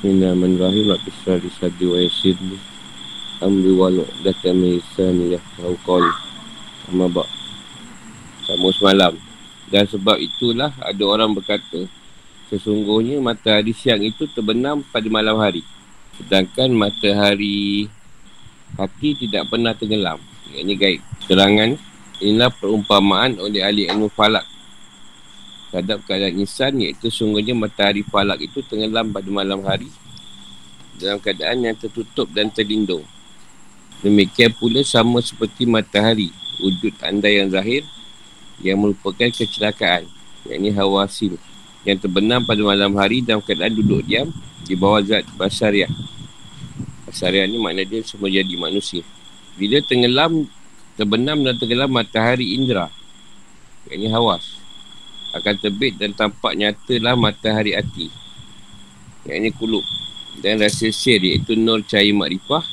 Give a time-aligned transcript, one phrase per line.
[0.00, 0.96] Bismillahirrahmanirrahim.
[0.96, 2.32] Al-Qisra di Sadi wa Yasir
[3.44, 6.08] Amri walu Daka Misan Ya Raukol
[6.88, 7.28] Sama bak
[8.48, 9.12] Sama semalam.
[9.68, 11.84] Dan sebab itulah Ada orang berkata
[12.48, 15.60] Sesungguhnya matahari siang itu terbenam pada malam hari.
[16.16, 17.84] Sedangkan matahari
[18.80, 20.16] Hati tidak pernah tenggelam.
[20.48, 21.76] Ini gaib Terangan
[22.24, 24.48] Inilah perumpamaan oleh ahli ilmu falak
[25.70, 29.88] terhadap keadaan insan iaitu sungguhnya matahari falak itu tenggelam pada malam hari
[30.98, 33.06] dalam keadaan yang tertutup dan terlindung.
[34.04, 36.28] Demikian pula sama seperti matahari,
[36.60, 37.86] wujud anda yang zahir
[38.60, 40.04] yang merupakan kecelakaan,
[40.44, 41.40] yakni hawasim
[41.84, 44.28] yang terbenam pada malam hari dalam keadaan duduk diam
[44.68, 45.88] di bawah zat basariah.
[47.08, 49.00] Basariah ni makna dia semua jadi manusia.
[49.56, 50.44] Bila tenggelam,
[51.00, 52.92] terbenam dan tenggelam matahari indra,
[53.88, 54.59] yakni hawas,
[55.30, 58.10] akan terbit dan tampak nyatalah matahari hati.
[59.26, 59.84] Yang ini kulub.
[60.40, 62.64] Dan rasa sir iaitu nur cahaya makrifah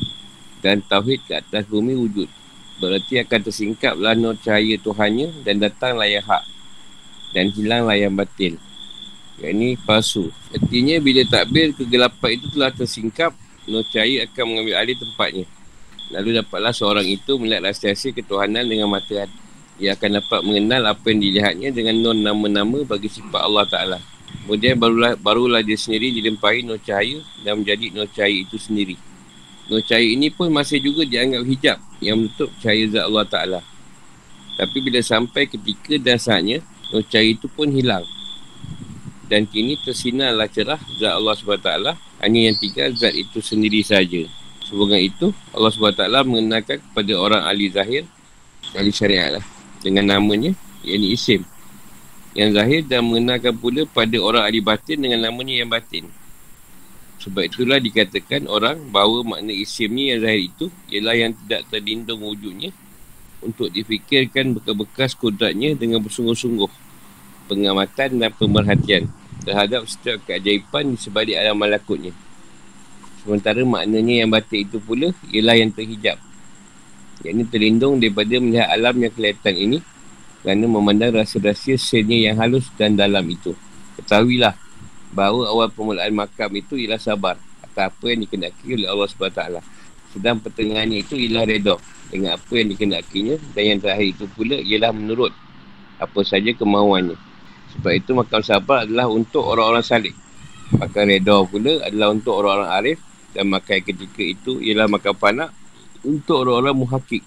[0.61, 2.29] dan tauhid ke atas bumi wujud.
[2.77, 6.45] Berarti akan tersingkaplah nur cahaya Tuhannya dan datanglah yang hak.
[7.33, 8.55] Dan hilanglah yang batil.
[9.37, 10.33] Yang ini palsu.
[10.53, 13.35] Artinya bila takbir kegelapan itu telah tersingkap,
[13.69, 15.45] nur cahaya akan mengambil alih tempatnya.
[16.07, 19.46] Lalu dapatlah seorang itu melihat rahsia ketuhanan dengan mata hati
[19.77, 23.97] ia akan dapat mengenal apa yang dilihatnya dengan non nama-nama bagi sifat Allah Ta'ala.
[24.43, 28.97] Kemudian barulah, barulah dia sendiri dilempahi nur cahaya dan menjadi nur cahaya itu sendiri.
[29.69, 33.59] Nur cahaya ini pun masih juga dianggap hijab yang menutup cahaya zat Allah Ta'ala.
[34.57, 38.03] Tapi bila sampai ketika dasarnya, nur cahaya itu pun hilang.
[39.29, 41.69] Dan kini tersinarlah cerah zat Allah SWT
[42.23, 44.25] hanya yang tiga zat itu sendiri saja.
[44.65, 48.03] Sebab itu, Allah SWT mengenalkan kepada orang ahli zahir,
[48.75, 50.53] ahli syariat lah dengan namanya
[50.85, 51.41] yang isim.
[52.37, 56.05] Yang zahir dan mengenalkan pula pada orang ahli batin dengan namanya yang batin.
[57.17, 62.21] Sebab itulah dikatakan orang bahawa makna isim ni yang zahir itu ialah yang tidak terlindung
[62.21, 62.69] wujudnya
[63.41, 66.69] untuk difikirkan bekas-bekas kodratnya dengan bersungguh-sungguh.
[67.49, 69.09] Pengamatan dan pemerhatian
[69.41, 72.13] terhadap setiap keajaiban di sebalik alam malakutnya.
[73.23, 76.26] Sementara maknanya yang batin itu pula ialah yang terhijab
[77.25, 79.77] yang ini terlindung daripada melihat alam yang kelihatan ini
[80.45, 83.57] kerana memandang rasa-rasa senya yang halus dan dalam itu.
[83.97, 84.53] Ketahuilah
[85.09, 87.35] bahawa awal permulaan makam itu ialah sabar
[87.65, 89.41] atas apa yang dikenaki oleh Allah SWT.
[90.13, 91.75] Sedang pertengahannya itu ialah reda
[92.07, 95.33] dengan apa yang dikenakinya dan yang terakhir itu pula ialah menurut
[95.97, 97.17] apa saja kemauannya.
[97.75, 100.13] Sebab itu makam sabar adalah untuk orang-orang salih.
[100.77, 102.97] Makam reda pula adalah untuk orang-orang arif
[103.33, 105.49] dan makam ketika itu ialah makam panak
[106.07, 107.23] untuk orang-orang muhakik.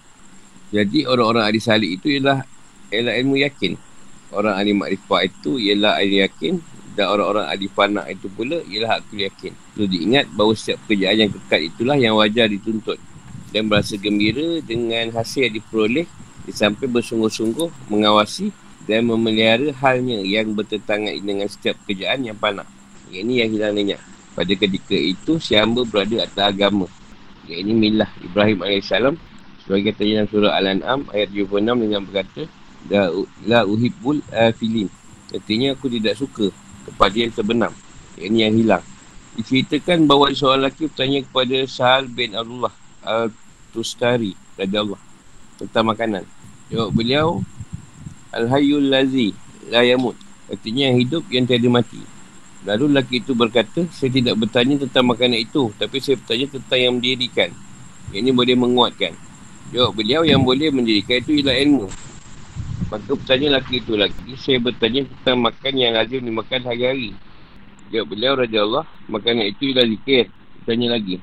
[0.73, 2.41] Jadi orang-orang ahli salih itu ialah
[2.89, 3.77] ialah ilmu yakin.
[4.33, 6.57] Orang ahli makrifah itu ialah ahli yakin
[6.97, 9.53] dan orang-orang ahli fana itu pula ialah akil yakin.
[9.77, 12.97] Perlu diingat bahawa setiap pekerjaan yang kekal itulah yang wajar dituntut
[13.51, 16.07] dan berasa gembira dengan hasil yang diperoleh
[16.51, 18.49] sampai bersungguh-sungguh mengawasi
[18.89, 22.65] dan memelihara halnya yang bertentangan dengan setiap pekerjaan yang panak.
[23.11, 24.01] Ini yang hilang lenyap.
[24.31, 26.87] Pada ketika itu, si hamba berada atas agama
[27.53, 28.91] ini milah Ibrahim AS
[29.61, 32.43] sebagai kata dalam surah Al-An'am ayat 76 dengan berkata
[32.89, 33.13] la,
[33.45, 34.89] la uhibbul afilin.
[35.31, 36.49] Artinya aku tidak suka
[36.89, 37.71] kepada yang terbenam.
[38.17, 38.83] Ini yang hilang.
[39.37, 42.73] Diceritakan bahawa seorang lelaki bertanya kepada Sahal bin Abdullah
[43.05, 44.99] Al-Tustari Allah
[45.55, 46.23] tentang makanan.
[46.67, 47.39] Jawab beliau
[48.35, 49.31] Al-Hayyul Lazi
[49.71, 50.17] La Yamut.
[50.51, 52.01] Artinya yang hidup yang tiada mati
[52.61, 56.93] Lalu lelaki itu berkata, saya tidak bertanya tentang makanan itu, tapi saya bertanya tentang yang
[57.01, 57.49] mendirikan.
[58.13, 59.13] Yang ini boleh menguatkan.
[59.73, 61.89] Jawab beliau yang boleh mendirikan itu ialah ilmu.
[62.93, 67.17] Maka bertanya lelaki itu lagi, saya bertanya tentang makan yang lazim dimakan hari-hari.
[67.89, 70.29] Jawab beliau, Raja Allah, makanan itu ialah zikir.
[70.61, 71.15] Bertanya lagi,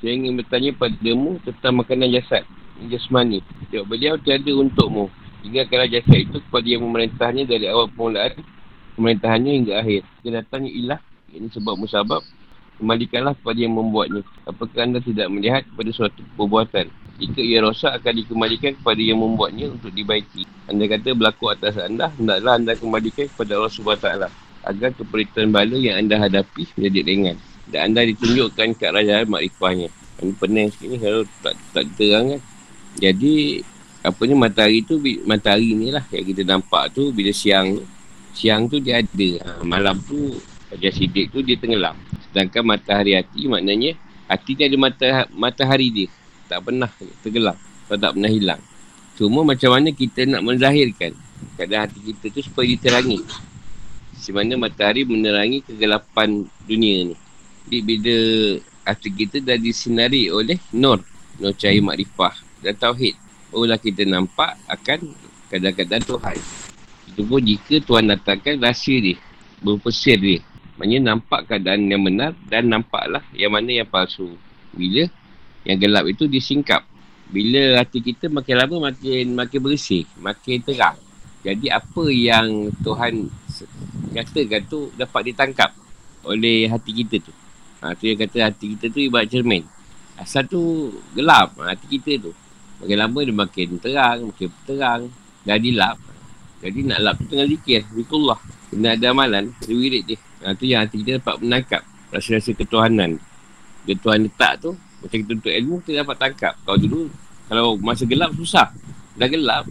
[0.00, 2.48] saya ingin bertanya padamu tentang makanan jasad,
[2.88, 3.44] jasmani.
[3.68, 5.12] Jawab beliau, tiada untukmu.
[5.44, 8.40] Tinggalkanlah jasad itu kepada yang memerintahnya dari awal permulaan
[8.98, 10.02] pemerintahannya hingga akhir.
[10.20, 11.00] Jika datangnya ilah,
[11.30, 12.26] ini sebab musabab,
[12.82, 14.26] kembalikanlah kepada yang membuatnya.
[14.42, 16.90] Apakah anda tidak melihat kepada suatu perbuatan?
[17.18, 20.46] Jika ia rosak, akan dikembalikan kepada yang membuatnya untuk dibaiki.
[20.70, 24.08] Anda kata berlaku atas anda, hendaklah anda kembalikan kepada Allah SWT.
[24.66, 27.36] Agar keperitan bala yang anda hadapi menjadi ringan.
[27.70, 29.90] Dan anda ditunjukkan ke raja makrifahnya.
[30.18, 32.40] Ini pening sikit ni kalau tak, tak terang kan.
[32.98, 33.62] Jadi,
[34.02, 37.97] apa ni matahari tu, matahari ni lah yang kita nampak tu bila siang tu
[38.38, 40.38] siang tu dia ada ha, malam tu
[40.70, 41.98] Raja Sidik tu dia tenggelam
[42.30, 43.98] sedangkan matahari hati maknanya
[44.30, 46.06] hati ni ada mata, matahari dia
[46.46, 46.90] tak pernah
[47.26, 47.58] tenggelam
[47.90, 48.62] atau tak pernah hilang
[49.18, 51.18] cuma macam mana kita nak menzahirkan
[51.58, 53.26] keadaan hati kita tu supaya diterangi
[54.18, 57.16] di mana matahari menerangi kegelapan dunia ni
[57.68, 58.16] Jadi bila
[58.88, 61.04] hati kita dah disinari oleh nur.
[61.36, 62.32] Nur cahaya makrifah
[62.64, 63.16] dan tauhid.
[63.52, 65.12] Barulah kita nampak akan
[65.52, 66.36] kadang-kadang Tuhan.
[67.18, 69.18] Itu pun jika Tuhan datangkan rahsia dia.
[69.58, 70.38] Berpesir dia.
[70.78, 74.38] Maksudnya nampak keadaan yang benar dan nampaklah yang mana yang palsu.
[74.70, 75.10] Bila
[75.66, 76.86] yang gelap itu disingkap.
[77.26, 80.94] Bila hati kita makin lama makin makin bersih, makin terang.
[81.42, 83.26] Jadi apa yang Tuhan
[84.14, 85.74] katakan tu dapat ditangkap
[86.22, 87.34] oleh hati kita tu.
[87.82, 89.66] Ha, tu yang kata hati kita tu ibarat cermin.
[90.14, 92.32] Asal tu gelap ha, hati kita tu.
[92.78, 95.02] Makin lama dia makin terang, makin terang.
[95.42, 96.07] Jadi lap.
[96.58, 97.86] Jadi nak lap tu tengah zikir.
[97.94, 98.38] Zikullah.
[98.68, 99.54] Kena ada amalan.
[99.64, 100.16] Dia dia.
[100.44, 101.82] Ha, tu yang hati kita dapat menangkap.
[102.10, 103.18] Rasa-rasa ketuhanan.
[103.88, 104.70] Tuhan letak tu.
[104.74, 106.54] Macam kita untuk ilmu, kita dapat tangkap.
[106.66, 107.06] Kalau dulu,
[107.46, 108.74] kalau masa gelap, susah.
[109.14, 109.64] Dah gelap,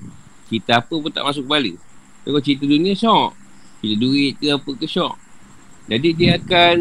[0.48, 1.75] kita apa pun tak masuk kepala.
[2.24, 3.36] Kalau cerita dunia, syok.
[3.84, 5.13] Kita duit ke apa ke syok.
[5.88, 6.75] Jadi dia akan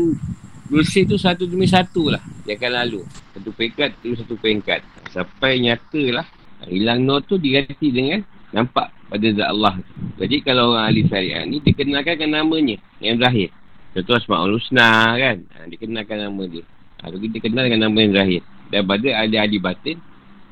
[0.66, 3.00] bersih tu satu demi satu lah dia akan lalu
[3.34, 4.82] satu peringkat tu satu peringkat
[5.14, 6.26] sampai nyata lah
[6.66, 9.78] hilang nur tu diganti dengan nampak pada zat Allah
[10.16, 13.52] jadi kalau orang ahli syariah ni dikenalkan dengan namanya yang zahir.
[13.92, 15.44] Contoh Asma'ul Husna kan?
[15.52, 16.64] Ha, dikenalkan nama dia.
[17.04, 18.42] Ha, kita kenal dengan nama yang zahir.
[18.72, 20.00] Dan pada ahli-ahli batin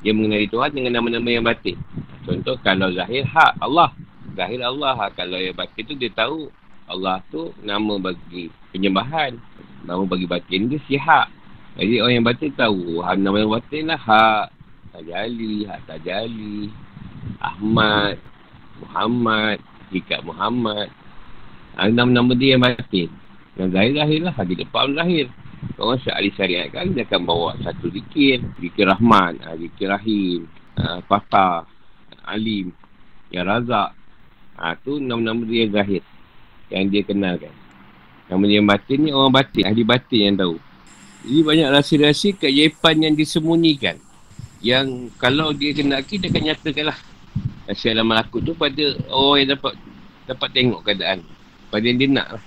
[0.04, 1.80] dia mengenali Tuhan dengan nama-nama yang batin.
[2.28, 3.96] Contoh kalau zahir hak Allah.
[4.36, 6.52] Zahir Allah kalau yang batin tu dia tahu
[6.84, 9.40] Allah tu nama bagi penyembahan.
[9.88, 11.32] Nama bagi batin dia sihat.
[11.80, 14.46] Jadi orang yang batin tahu ha, nama yang batin lah hak
[14.92, 16.70] Tajali, hak Tajali,
[17.40, 18.16] Ahmad,
[18.80, 19.58] Muhammad,
[19.92, 20.88] Hikat Muhammad.
[21.74, 23.10] Ha, nama-nama dia yang batin.
[23.54, 25.26] Yang zahir-zahir lah, dia depan zahir.
[25.80, 28.42] Orang syari syariat kan, dia akan bawa satu zikir.
[28.60, 30.46] Zikir Rahman, ha, zikir Rahim,
[30.78, 31.66] ha, Fatah,
[32.26, 32.70] Alim,
[33.30, 33.94] Ya Razak.
[34.54, 36.02] Ha, tu nama-nama dia yang zahir.
[36.70, 37.54] Yang dia kenalkan.
[38.24, 40.56] Nama yang batin ni orang batin, ahli batin yang tahu.
[41.24, 43.96] Jadi banyak rahsia-rahsia keajaiban yang disembunyikan.
[44.64, 46.98] Yang kalau dia kena dia akan nyatakan lah.
[47.64, 49.72] Rahsia alam malakut tu pada orang yang dapat
[50.28, 51.24] dapat tengok keadaan.
[51.72, 52.42] Pada yang dia nak lah.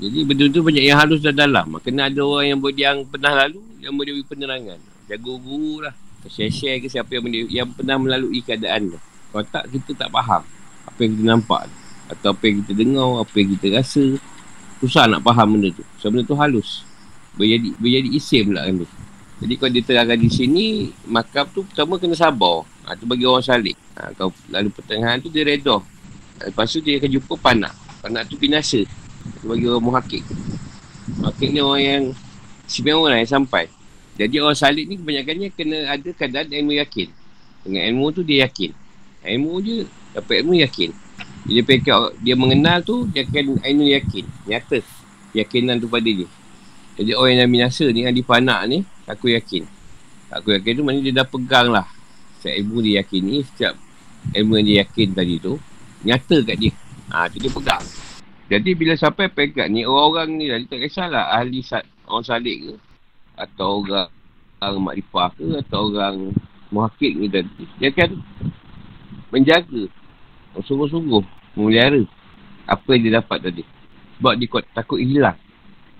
[0.00, 1.76] Jadi benda tu banyak yang halus dan dalam.
[1.84, 4.78] Kena ada orang yang, yang pernah lalu, yang boleh beri penerangan.
[5.04, 5.94] Jaga guru lah.
[6.24, 8.98] Share-share ke siapa yang, boleh, yang pernah melalui keadaan tu.
[9.32, 10.44] Kalau tak, kita tak faham
[10.88, 11.62] apa yang kita nampak.
[12.08, 14.04] Atau apa yang kita dengar, apa yang kita rasa.
[14.80, 15.84] Susah nak faham benda tu.
[16.00, 16.84] Sebab benda tu halus.
[17.36, 18.88] Berjadi, berjadi isim pula kan tu.
[19.40, 20.66] Jadi kalau dia terangkan di sini,
[21.08, 22.64] makam tu pertama kena sabar.
[22.90, 23.78] Ha, tu bagi orang salik.
[23.94, 25.78] Ha, kalau lalu pertengahan tu dia redoh.
[26.42, 27.70] Lepas tu dia akan jumpa panak.
[28.02, 28.82] Panak tu binasa.
[29.38, 30.26] Tu bagi orang muhakik.
[31.22, 32.02] Muhakik ni orang yang
[32.66, 33.70] istimewa lah yang sampai.
[34.18, 37.14] Jadi orang salik ni kebanyakannya kena ada keadaan ilmu yakin.
[37.62, 38.74] Dengan ilmu tu dia yakin.
[39.22, 40.90] Ilmu je dapat ilmu yakin.
[41.46, 44.26] Bila pekat dia mengenal tu, dia akan Ainul yakin.
[44.50, 44.82] Nyata
[45.30, 46.26] yakinan tu pada dia.
[46.98, 49.64] Jadi orang yang binasa ni, yang dipanak ni, aku yakin.
[50.34, 51.86] Aku yakin tu maknanya dia dah pegang lah.
[52.40, 53.76] Setiap ilmu dia yakin ni, setiap
[54.32, 55.60] ilmu yang dia yakin tadi tu,
[56.08, 56.72] nyata kat dia.
[57.12, 57.84] Ha, tu dia pegang.
[58.48, 62.74] Jadi bila sampai pekat ni, orang-orang ni dah, tak kisahlah ahli sat, orang salik ke,
[63.36, 64.08] atau orang,
[64.58, 66.32] orang makrifah ke, atau orang
[66.72, 67.68] muhakik ni tadi.
[67.76, 68.24] Dia akan
[69.30, 69.86] menjaga
[70.64, 71.22] sungguh-sungguh
[71.54, 72.02] memelihara
[72.66, 73.62] apa yang dia dapat tadi.
[74.18, 75.38] Sebab dia takut hilang.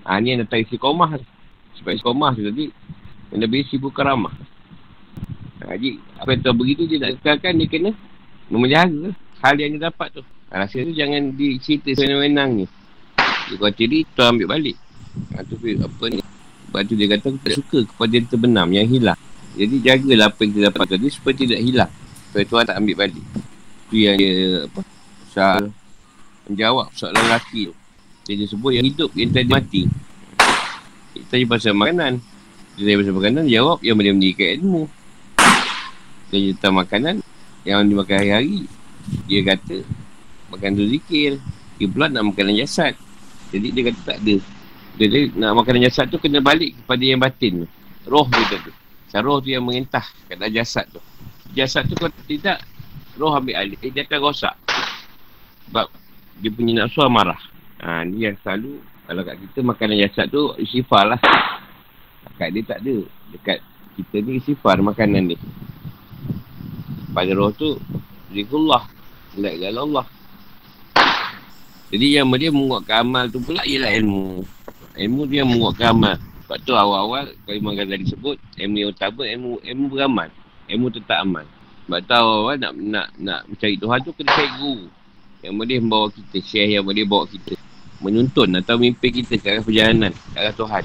[0.08, 1.20] Ha, ni yang datang isi komah.
[1.76, 2.66] Sebab isi komah tu tadi,
[3.30, 4.34] yang lebih sibuk karamah.
[5.60, 7.90] Ha, jadi, apa yang tahu begitu, dia nak kekalkan, dia kena
[8.48, 9.12] memelihara
[9.44, 10.22] hal yang dia dapat tu.
[10.50, 12.66] Ha, rasa tu jangan dicerita senang-wenang ni.
[13.50, 14.76] Dia kata diri, tu ambil balik.
[15.36, 16.20] Ha, tu apa ni.
[16.20, 19.20] Sebab tu dia kata, aku tak suka kepada yang terbenam, yang hilang.
[19.58, 21.92] Jadi, jagalah apa yang dia dapat tadi supaya tidak hilang.
[22.30, 23.26] Supaya Tuhan tak ambil balik.
[23.90, 24.80] Itu yang dia apa
[25.30, 25.58] Syah
[26.46, 27.74] menjawab soalan lelaki tu.
[28.26, 29.82] Dia, dia sebut yang hidup yang tadi mati.
[31.10, 32.12] Kita tanya pasal makanan.
[32.78, 34.82] Dia tanya pasal makanan, dia jawab yang boleh mendirikan ilmu.
[36.30, 37.16] Dia tanya makanan
[37.66, 38.70] yang dimakan hari-hari.
[39.26, 39.82] Dia kata
[40.54, 41.42] makan tu zikir.
[41.76, 42.94] Dia pula nak makanan jasad.
[43.50, 44.36] Jadi dia kata tak ada.
[44.94, 47.68] Dia nak makanan jasad tu kena balik kepada yang batin tu.
[48.06, 48.72] Roh tu tu.
[49.10, 51.02] Roh tu yang mengentah kat jasad tu.
[51.50, 52.62] Jasad tu kalau tidak
[53.18, 54.54] roh ambil alih, eh, dia akan rosak.
[55.66, 55.90] Sebab
[56.40, 57.38] dia punya nafsu marah.
[57.82, 61.20] Ha, ni yang selalu, kalau kat kita makanan jasad tu, isifar lah.
[62.38, 62.96] Kat dia tak ada.
[63.34, 63.58] Dekat
[63.98, 65.38] kita ni isifar makanan dia.
[67.10, 67.76] Pada roh tu,
[68.30, 68.86] zikullah.
[69.38, 70.06] Lihat jalan Allah.
[71.90, 74.46] Jadi yang dia menguatkan amal tu pula ialah ilmu.
[74.94, 76.16] Ilmu dia menguatkan amal.
[76.46, 80.28] Sebab tu awal-awal, kalau Imam Ghazali sebut, ilmu yang utama, ilmu, ilmu beramal.
[80.70, 81.46] Ilmu tetap amal.
[81.86, 84.86] Sebab tahu kan nak, nak, nak mencari Tuhan tu kena cari guru.
[85.42, 87.54] Yang boleh membawa kita, syekh yang boleh bawa kita.
[87.98, 90.84] Menuntun atau mimpi kita ke arah perjalanan, ke arah Tuhan.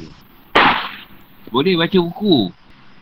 [1.53, 2.49] Boleh baca buku.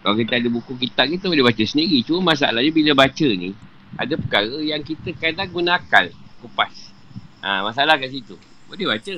[0.04, 2.04] Kalau kita ada buku kitab kita boleh baca sendiri.
[2.04, 3.56] Cuma masalahnya bila baca ni,
[3.96, 6.12] ada perkara yang kita kadang guna akal
[6.44, 6.92] kupas.
[7.40, 8.36] Ha, masalah kat situ.
[8.68, 9.16] Boleh baca.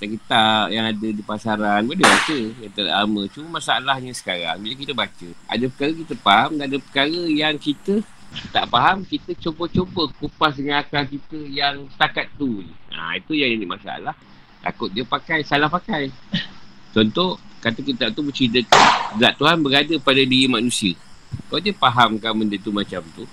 [0.00, 2.38] Kitab-kitab yang ada di pasaran boleh baca.
[2.64, 3.22] Yang terlama.
[3.28, 5.28] Cuma masalahnya sekarang bila kita baca.
[5.52, 8.00] Ada perkara kita faham dan ada perkara yang kita
[8.48, 9.04] tak faham.
[9.04, 12.64] Kita cuba-cuba kupas dengan akal kita yang setakat tu.
[12.88, 14.16] Ha, itu yang jadi masalah.
[14.64, 16.08] Takut dia pakai, salah pakai.
[16.96, 18.58] Contoh, kata kita tu bercerita
[19.16, 20.98] zat Tuhan berada pada diri manusia.
[21.48, 23.24] Kalau dia fahamkan benda tu macam tu,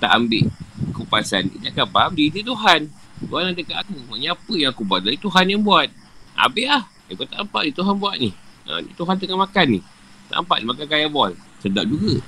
[0.00, 0.48] tak ambil
[0.96, 2.80] kupasan, dia akan faham diri dia Tuhan.
[3.16, 3.96] Tuhan ada kat aku.
[4.12, 5.00] Maksudnya apa yang aku buat?
[5.00, 5.88] Dari Tuhan yang buat.
[6.36, 6.82] Habis lah.
[7.08, 8.30] Eh, kau tak nampak ni Tuhan buat ni.
[8.66, 9.80] Ha, Tuhan tengah makan ni.
[10.28, 11.32] Tak nampak ni makan kaya bol.
[11.62, 12.20] Sedap juga.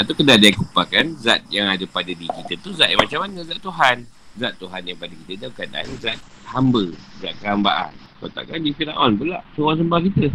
[0.00, 3.44] Atau kena yang kupakan zat yang ada pada diri kita tu zat yang macam mana?
[3.44, 3.96] Zat Tuhan.
[4.38, 6.84] Zat Tuhan yang pada kita dalam keadaan zat hamba.
[7.20, 7.92] Zat kehambaan.
[8.18, 10.26] Kau di Fir'aun pula suruh sembah kita.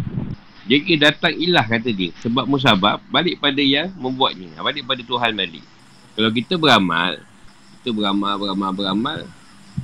[0.64, 2.08] Jadi datang ilah kata dia.
[2.24, 4.56] Sebab musabab balik pada yang membuatnya.
[4.64, 5.60] Balik pada Tuhan balik.
[6.16, 7.20] Kalau kita beramal,
[7.80, 9.18] kita beramal, beramal, beramal,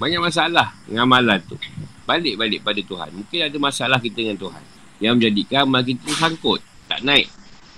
[0.00, 1.61] banyak masalah dengan amalan tu.
[2.09, 3.12] Balik-balik pada Tuhan.
[3.12, 4.64] Mungkin ada masalah kita dengan Tuhan.
[5.04, 6.64] Yang menjadikan amal kita sangkut.
[6.88, 7.28] Tak naik.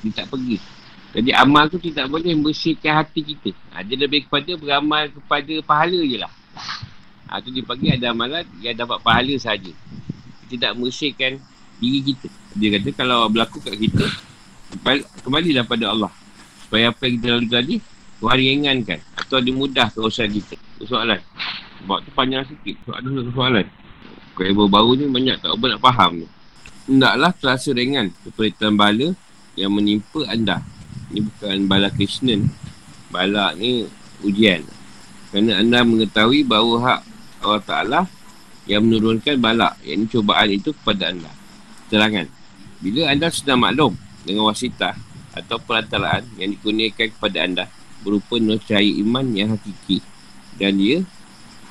[0.07, 0.63] Dia tak pergi.
[1.13, 3.51] Jadi amal tu tidak boleh bersihkan hati kita.
[3.75, 6.33] Ha, dia lebih kepada beramal kepada pahala je lah.
[7.27, 9.75] Ha, tu dia panggil ada amalan yang dapat pahala saja
[10.53, 11.41] tidak bersihkan
[11.81, 12.29] diri kita.
[12.53, 14.05] Dia kata kalau berlaku kat kita,
[15.25, 16.13] kembalilah pada Allah.
[16.69, 17.77] Supaya apa yang kita lalui tadi,
[18.23, 18.99] Tuhan ringankan.
[19.19, 20.55] Atau dimudah urusan kita.
[20.77, 21.21] Itu soalan.
[21.83, 22.77] Sebab tu panjang sikit.
[22.87, 23.67] Soalan tu soalan.
[24.33, 26.27] Kalau baru ni banyak tak apa nak faham ni.
[26.89, 29.13] Hendaklah terasa ringan keperitan bala
[29.59, 30.65] yang menimpa anda.
[31.13, 32.49] Ini bukan bala Krishnan.
[33.13, 33.85] Bala ni
[34.25, 34.65] ujian.
[35.29, 37.01] Kerana anda mengetahui bahawa hak
[37.43, 38.01] Allah Ta'ala
[38.67, 41.33] yang menurunkan balak, yang cubaan itu kepada anda.
[41.91, 42.27] Terangan.
[42.83, 43.95] Bila anda sudah maklum
[44.27, 44.95] dengan wasitah
[45.33, 47.65] atau perantaraan yang dikurniakan kepada anda
[48.03, 50.03] berupa nucaya iman yang hakiki
[50.59, 51.07] dan dia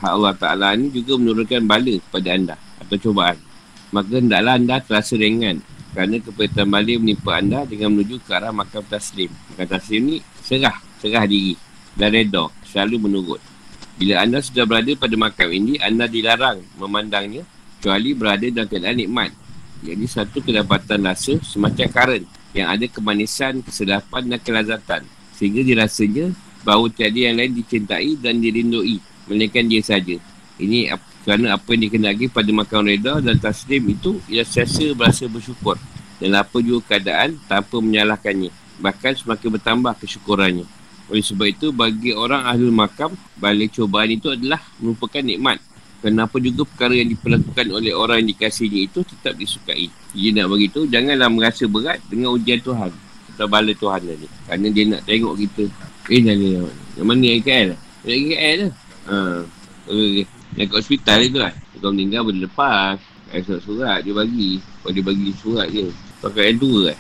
[0.02, 3.38] hak Allah Ta'ala ini juga menurunkan bala kepada anda atau cubaan.
[3.92, 5.60] Maka hendaklah anda terasa ringan
[5.92, 9.30] kerana keperluan balik menimpa anda dengan menuju ke arah makam taslim.
[9.54, 11.60] Makam taslim ni serah, serah diri
[12.00, 13.42] dan redha, selalu menurut.
[14.00, 17.44] Bila anda sudah berada pada makam ini, anda dilarang memandangnya
[17.78, 19.32] kecuali berada dalam keadaan nikmat.
[19.82, 25.02] Jadi satu kedapatan rasa semacam karen yang ada kemanisan, kesedapan dan kelazatan.
[25.34, 26.30] Sehingga dirasanya
[26.62, 29.02] bahawa tiada yang lain dicintai dan dirindui.
[29.26, 30.22] Melainkan dia saja.
[30.62, 30.94] Ini
[31.26, 35.82] kerana apa yang dikenali pada makam reda dan taslim itu ia sesa berasa bersyukur.
[36.22, 38.54] Dan apa juga keadaan tanpa menyalahkannya.
[38.78, 40.70] Bahkan semakin bertambah kesyukurannya.
[41.12, 45.60] Oleh sebab itu, bagi orang ahli makam, balik cobaan itu adalah merupakan nikmat.
[46.02, 49.92] Kenapa juga perkara yang diperlakukan oleh orang yang dikasihnya itu tetap disukai.
[50.18, 52.90] Dia nak begitu, janganlah merasa berat dengan ujian Tuhan.
[53.36, 54.28] Atau bala Tuhan tadi.
[54.50, 55.64] Kerana dia nak tengok kita.
[56.10, 56.58] Eh, dah ni.
[56.98, 57.70] Yang mana yang KL?
[58.08, 58.74] Yang KL lah.
[59.06, 59.18] Ha.
[59.86, 60.24] Okay.
[60.58, 61.54] Yang kat hospital itu lah.
[61.82, 62.98] Kau meninggal boleh lepas.
[63.32, 64.62] Esok surat dia bagi.
[64.82, 65.90] Kalau dia bagi surat je.
[66.22, 66.98] Pakai yang tua kan.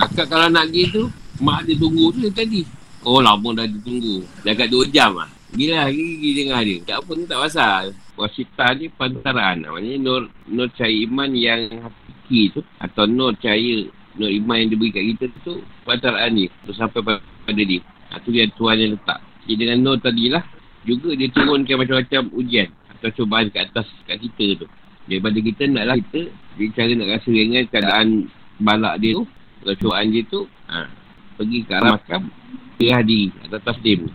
[0.00, 1.02] Akak kalau nak pergi tu,
[1.44, 2.64] mak dia tunggu tu tadi.
[3.00, 4.28] Oh lama dah ditunggu.
[4.44, 5.30] Dah kat 2 jam lah.
[5.56, 6.78] Gila gigi dengar dia.
[6.84, 7.84] Tak apa ni tak pasal.
[8.14, 9.64] Wasita ni pantaran.
[9.64, 12.60] Maksudnya nur, nur cahaya iman yang hakiki tu.
[12.76, 13.88] Atau nur cahaya
[14.20, 15.64] nur iman yang diberi kat kita tu.
[15.88, 16.52] Pantaran ni.
[16.68, 17.80] Tu sampai pada dia.
[18.12, 19.18] Ha, tu dia Tuhan yang letak.
[19.48, 20.44] Jadi dengan nur tadi lah.
[20.84, 22.68] Juga dia turunkan macam-macam ujian.
[22.94, 24.66] Atau cubaan kat atas kat kita tu.
[25.08, 26.20] Daripada kita naklah kita.
[26.60, 28.06] Dia cara nak rasa ringan keadaan
[28.60, 29.24] balak dia tu.
[29.64, 30.44] Atau cubaan dia tu.
[30.68, 30.84] Ha,
[31.40, 32.28] pergi ke arah makam
[32.80, 34.08] dia hadi atau taslim.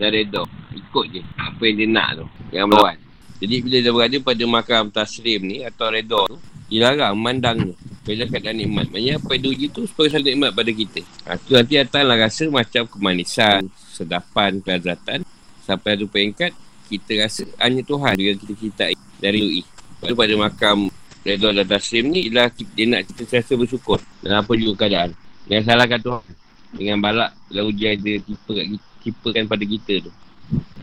[0.00, 2.26] Dan redha ikut je apa yang dia nak tu
[2.56, 2.96] yang melawan
[3.40, 6.36] jadi bila dia berada pada makam taslim ni atau redha tu
[6.68, 7.72] dilarang memandang
[8.04, 8.86] bila keadaan nikmat.
[8.92, 11.00] Maknanya apa yang diuji tu supaya selalu nikmat pada kita.
[11.24, 15.24] Ha, tu nanti datanglah rasa macam kemanisan sedapan kelazatan
[15.64, 16.52] sampai ada peringkat
[16.92, 19.62] kita rasa hanya Tuhan yang kita cintai dari UI
[20.00, 20.76] Lepas pada makam
[21.24, 25.16] redha dan taslim ni ialah dia nak kita rasa bersyukur dan apa juga keadaan.
[25.48, 26.39] Jangan salahkan Tuhan
[26.74, 28.66] dengan balak dan ujian dia tipe kat
[29.02, 30.12] kita, pada kita tu.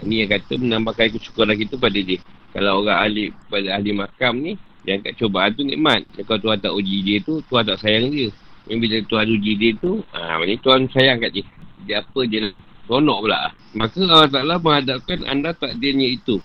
[0.03, 2.19] Ini yang kata menambahkan kesyukuran kita pada dia.
[2.55, 4.53] Kalau orang ahli pada ahli makam ni,
[4.87, 6.07] yang kat cubaan tu nikmat.
[6.23, 8.31] Kalau Tuhan tak uji dia tu, Tuhan tak sayang dia.
[8.71, 11.45] Yang bila Tuhan uji dia tu, ha, maknanya Tuhan sayang kat dia.
[11.83, 12.39] Dia apa dia
[12.87, 13.51] ronok pula.
[13.75, 16.39] Maka Allah Ta'ala menghadapkan anda takdirnya itu.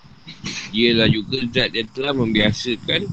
[0.74, 3.06] Dialah juga zat yang telah membiasakan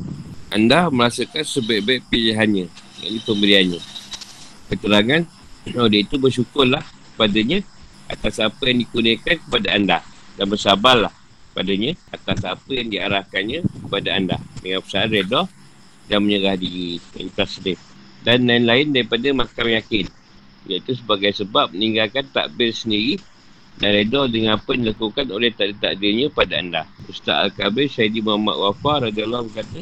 [0.50, 2.65] anda merasakan sebaik-baik pilihannya.
[3.05, 3.81] Ini pemberiannya.
[4.74, 5.21] Keterangan
[5.75, 6.82] Oh, dia itu bersyukurlah
[7.20, 7.62] padanya
[8.10, 9.98] atas apa yang dikurniakan kepada anda.
[10.39, 11.13] Dan bersabarlah
[11.51, 14.38] padanya atas apa yang diarahkannya kepada anda.
[14.63, 15.46] Dengan usaha reda
[16.08, 16.98] dan menyerah diri.
[17.16, 17.80] Yang tasdif.
[18.24, 20.06] dan lain-lain daripada makam yakin.
[20.68, 23.18] Iaitu sebagai sebab meninggalkan takbir sendiri
[23.80, 26.82] dan redha dengan apa yang dilakukan oleh takdir-takdirnya pada anda.
[27.08, 29.80] Ustaz Al-Kabir Syahidi Muhammad Wafar radhiyallahu berkata,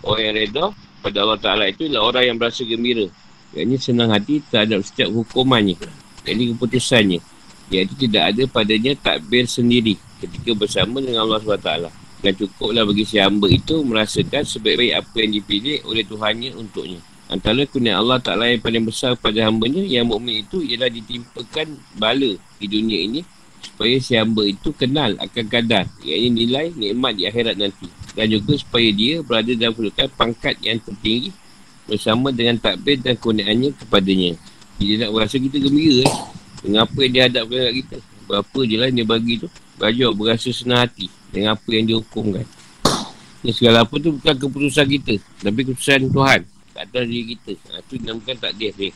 [0.00, 0.64] orang yang redha
[1.04, 3.06] pada Allah Ta'ala itu adalah orang yang berasa gembira.
[3.56, 5.76] Yang senang hati terhadap setiap hukumannya.
[6.24, 7.20] Jadi keputusannya.
[7.68, 11.72] Iaitu tidak ada padanya takbir sendiri ketika bersama dengan Allah SWT.
[12.18, 16.98] Dan cukuplah bagi si hamba itu merasakan sebaik-baik apa yang dipilih oleh Tuhannya untuknya.
[17.28, 22.40] Antara kurnia Allah Ta'ala yang paling besar pada hambanya yang mukmin itu ialah ditimpakan bala
[22.56, 23.20] di dunia ini
[23.60, 27.86] supaya si hamba itu kenal akan kadar iaitu nilai nikmat di akhirat nanti
[28.16, 31.30] dan juga supaya dia berada dalam kedudukan pangkat yang tertinggi
[31.88, 34.36] bersama dengan takbir dan kurniaannya kepadanya.
[34.78, 36.12] Dia nak berasa kita gembira eh,
[36.62, 37.96] dengan apa yang dia hadapkan kat kita.
[38.28, 39.48] Berapa je lah dia bagi tu.
[39.80, 42.44] Bajak berasa senang hati dengan apa yang dihukumkan.
[43.42, 45.14] Ini segala apa tu bukan keputusan kita.
[45.40, 46.40] Tapi keputusan Tuhan.
[46.76, 47.52] Tak atas diri kita.
[47.72, 48.90] Ha, tu dinamakan takdir dia.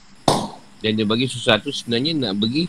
[0.82, 2.66] Dan dia bagi sesuatu sebenarnya nak bagi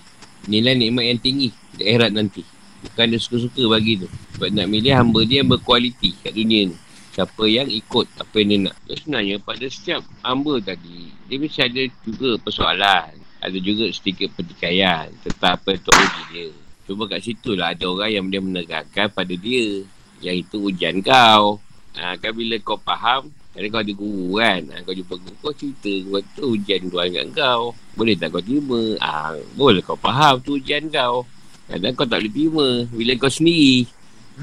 [0.48, 2.46] nilai nikmat yang tinggi di akhirat nanti.
[2.86, 4.08] Bukan dia suka-suka bagi tu.
[4.38, 6.78] Sebab nak milih hamba dia yang berkualiti kat dunia ni.
[7.14, 8.76] Siapa yang ikut apa yang dia nak.
[8.90, 13.14] Dan sebenarnya pada setiap hamba tadi, dia mesti ada juga persoalan.
[13.38, 16.50] Ada juga sedikit pertikaian tentang apa Tuhan dia.
[16.90, 19.86] Cuma kat situ lah ada orang yang dia menegakkan pada dia.
[20.26, 21.62] Yang itu ujian kau.
[21.94, 24.62] Ha, kan bila kau faham, kadang kau ada guru kan.
[24.74, 25.94] Ha, kau jumpa guru, kau cerita.
[26.10, 27.62] Kau tu ujian Tuhan kat kau.
[27.94, 28.82] Boleh tak kau terima?
[29.06, 31.22] Ha, boleh kau faham tu ujian kau.
[31.70, 32.68] Kadang kau tak boleh terima.
[32.90, 33.86] Bila kau sendiri.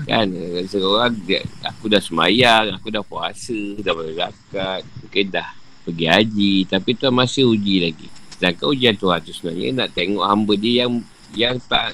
[0.07, 0.31] Kan?
[0.67, 4.87] Seorang, dia, aku dah semayang, aku dah puasa, dah berzakat.
[5.03, 5.49] Mungkin dah
[5.87, 6.55] pergi haji.
[6.71, 8.09] Tapi tu masih uji lagi.
[8.41, 11.05] Sedangkan ujian Tuhan tu sebenarnya nak tengok hamba dia yang
[11.37, 11.93] yang tak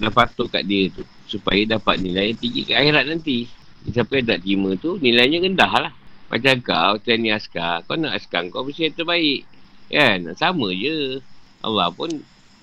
[0.00, 3.46] dah patut kat dia tu supaya dapat nilai yang tinggi ke akhirat nanti
[3.92, 5.92] siapa yang tak terima tu nilainya rendah lah
[6.32, 9.44] macam kau training askar kau nak askar kau mesti yang terbaik
[9.92, 11.20] kan sama je
[11.62, 12.08] Allah pun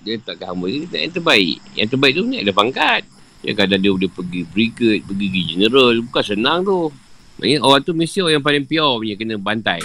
[0.04, 3.02] dia tak hamba dia nak yang terbaik yang terbaik tu ni ada pangkat
[3.40, 6.92] ya kadang dia boleh pergi brigade pergi general bukan senang tu
[7.40, 9.80] Maksudnya orang tu mesti orang yang paling pure punya kena bantai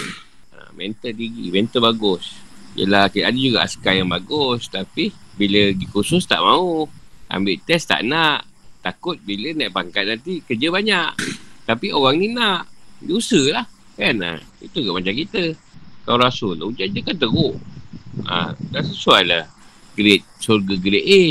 [0.52, 2.44] ha, mental tinggi mental bagus
[2.76, 5.08] Yelah, ada juga askar yang bagus Tapi
[5.40, 6.84] bila pergi kursus tak mau
[7.26, 8.46] Ambil test tak nak.
[8.82, 11.10] Takut bila naik pangkat nanti kerja banyak.
[11.66, 12.70] Tapi orang ni nak.
[13.02, 13.66] Dia usaha lah.
[13.98, 14.22] Kan?
[14.22, 15.42] Ha, itu ke macam kita.
[16.06, 16.54] Kau rasul.
[16.62, 17.58] Ujian je kan teruk.
[18.30, 19.44] Ha, dah sesuai lah.
[19.98, 21.22] Grade surga grade A.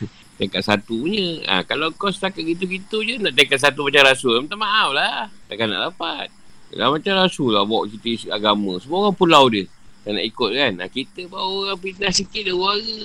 [0.42, 1.38] Tingkat satu punya.
[1.46, 4.42] Ha, kalau kau setakat gitu-gitu je nak tingkat satu macam rasul.
[4.42, 5.30] Minta maaf lah.
[5.46, 6.34] Takkan nak dapat.
[6.74, 8.74] Kalau macam rasul lah bawa kita agama.
[8.82, 9.70] Semua orang pulau dia.
[10.02, 10.72] Tak nak ikut kan.
[10.82, 12.96] Ha, kita bawa orang fitnah sikit dah suara.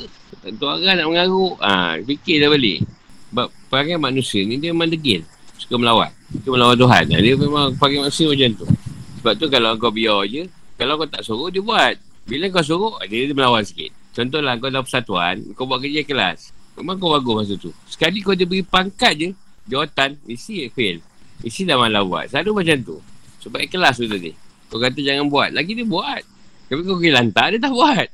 [0.42, 1.56] Tentu orang nak mengaruk.
[1.62, 2.80] Ha, fikir dah balik.
[3.30, 5.22] Sebab perangai manusia ni dia memang degil.
[5.62, 6.10] Suka melawat.
[6.42, 7.06] Suka melawat Tuhan.
[7.06, 8.66] Ha, dia memang perangai manusia macam tu.
[9.22, 10.50] Sebab tu kalau kau biar je.
[10.74, 12.02] Kalau kau tak suruh dia buat.
[12.26, 13.94] Bila kau suruh dia, dia melawan sikit.
[14.18, 15.46] Contohlah kau dalam persatuan.
[15.54, 16.57] Kau buat kerja kelas.
[16.78, 17.74] Memang kau bagus masa tu.
[17.90, 19.30] Sekali kau dia beri pangkat je.
[19.66, 20.22] Jawatan.
[20.30, 21.02] Isi fail.
[21.42, 22.30] Isi dah malah buat.
[22.30, 22.98] Selalu macam tu.
[23.42, 24.32] Sebab kelas tu tadi.
[24.70, 25.50] Kau kata jangan buat.
[25.58, 26.22] Lagi dia buat.
[26.68, 28.08] Tapi kau pergi lantar, dia tak buat.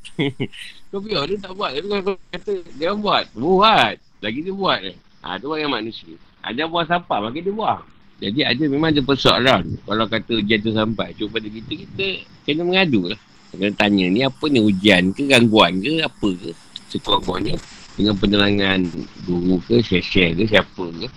[0.93, 1.71] kau pergi dia tak buat.
[1.76, 3.26] Tapi kau kata, dia buat.
[3.36, 3.95] Buat.
[4.23, 4.80] Lagi dia buat.
[4.86, 4.95] Eh.
[5.23, 6.15] Ha, tu yang manusia.
[6.43, 7.84] Ada buang sampah, maka dia buang.
[8.19, 9.63] Jadi ada memang ada persoalan.
[9.84, 11.12] Kalau kata ujian tu sampai.
[11.15, 12.06] Cuma pada kita, kita
[12.47, 13.19] kena mengadu lah.
[13.52, 16.52] Kena tanya ni apa ni ujian ke, gangguan ke, apa ke.
[16.91, 17.60] Sekurang-kurangnya.
[17.94, 18.90] Dengan penerangan
[19.26, 21.08] guru ke, share-share ke, siapa ke.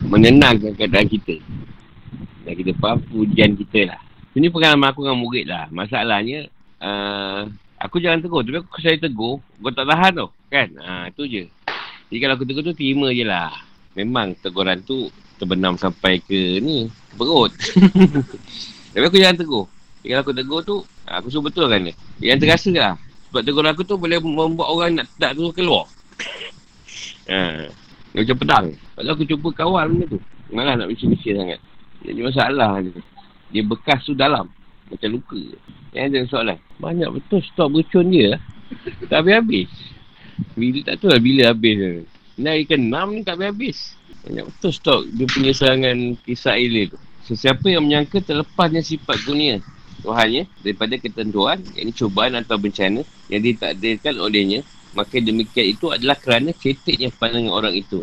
[0.00, 1.36] Menenangkan keadaan kita.
[2.44, 4.00] Dan kita faham ujian kita lah.
[4.32, 5.68] Ini pengalaman aku dengan murid lah.
[5.68, 6.48] Masalahnya,
[6.80, 7.44] uh,
[7.76, 8.40] aku jangan tegur.
[8.46, 10.28] Tapi aku saya tegur, kau tak tahan tau.
[10.48, 10.68] Kan?
[10.80, 11.44] Ha, itu je.
[12.08, 13.52] Jadi kalau aku tegur tu, terima je lah.
[13.92, 17.52] Memang teguran tu terbenam sampai ke ni, ke perut.
[18.96, 19.64] Tapi aku jangan tegur.
[20.00, 21.94] Jadi kalau aku tegur tu, aku suruh betul kan dia.
[22.22, 22.94] Yang terasa lah.
[23.30, 25.86] Sebab tegur aku tu boleh membuat orang nak tak tu keluar.
[27.30, 27.70] Ha.
[28.10, 28.66] Macam pedang.
[28.98, 30.20] Kalau aku cuba kawal benda tu.
[30.50, 31.60] Malah nak bising-bising sangat.
[32.02, 32.98] Jadi masalah dia
[33.54, 34.50] dia bekas tu dalam.
[34.90, 35.38] Macam luka.
[35.94, 36.58] Yang ada soalan.
[36.82, 38.34] Banyak betul stok bercun dia.
[39.06, 39.70] tak habis-habis.
[40.58, 42.02] Bila tak tahu lah bila habis.
[42.34, 43.94] Ni hari ke-6 ni tak habis-habis.
[44.26, 46.98] Banyak betul stok dia punya serangan kisah ilir tu.
[47.30, 49.62] Sesiapa yang menyangka terlepasnya sifat dunia
[50.00, 56.18] Tuhannya daripada ketentuan yang ini cubaan atau bencana yang ditakdirkan olehnya maka demikian itu adalah
[56.18, 58.02] kerana ceteknya pandangan orang itu.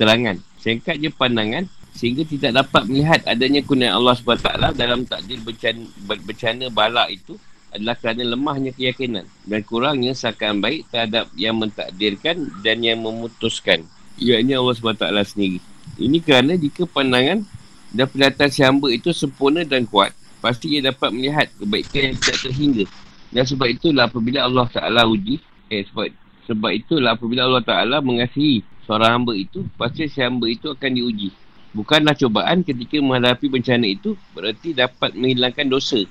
[0.00, 0.40] Serangan.
[0.62, 5.84] Singkatnya pandangan sehingga tidak dapat melihat adanya kurnia Allah SWT dalam takdir bencana,
[6.24, 7.36] bencana balak itu
[7.72, 13.84] adalah kerana lemahnya keyakinan dan kurangnya sakaan baik terhadap yang mentakdirkan dan yang memutuskan
[14.16, 15.58] iaitu Allah SWT sendiri.
[16.00, 17.44] Ini kerana jika pandangan
[17.92, 22.38] dan pendataan si hamba itu sempurna dan kuat pasti ia dapat melihat kebaikan yang tidak
[22.42, 22.84] terhingga.
[23.30, 25.38] Dan sebab itulah apabila Allah Ta'ala uji,
[25.70, 26.10] eh sebab,
[26.50, 31.30] sebab itulah apabila Allah Ta'ala mengasihi seorang hamba itu, pasti si hamba itu akan diuji.
[31.72, 36.04] Bukanlah cobaan ketika menghadapi bencana itu, berarti dapat menghilangkan dosa.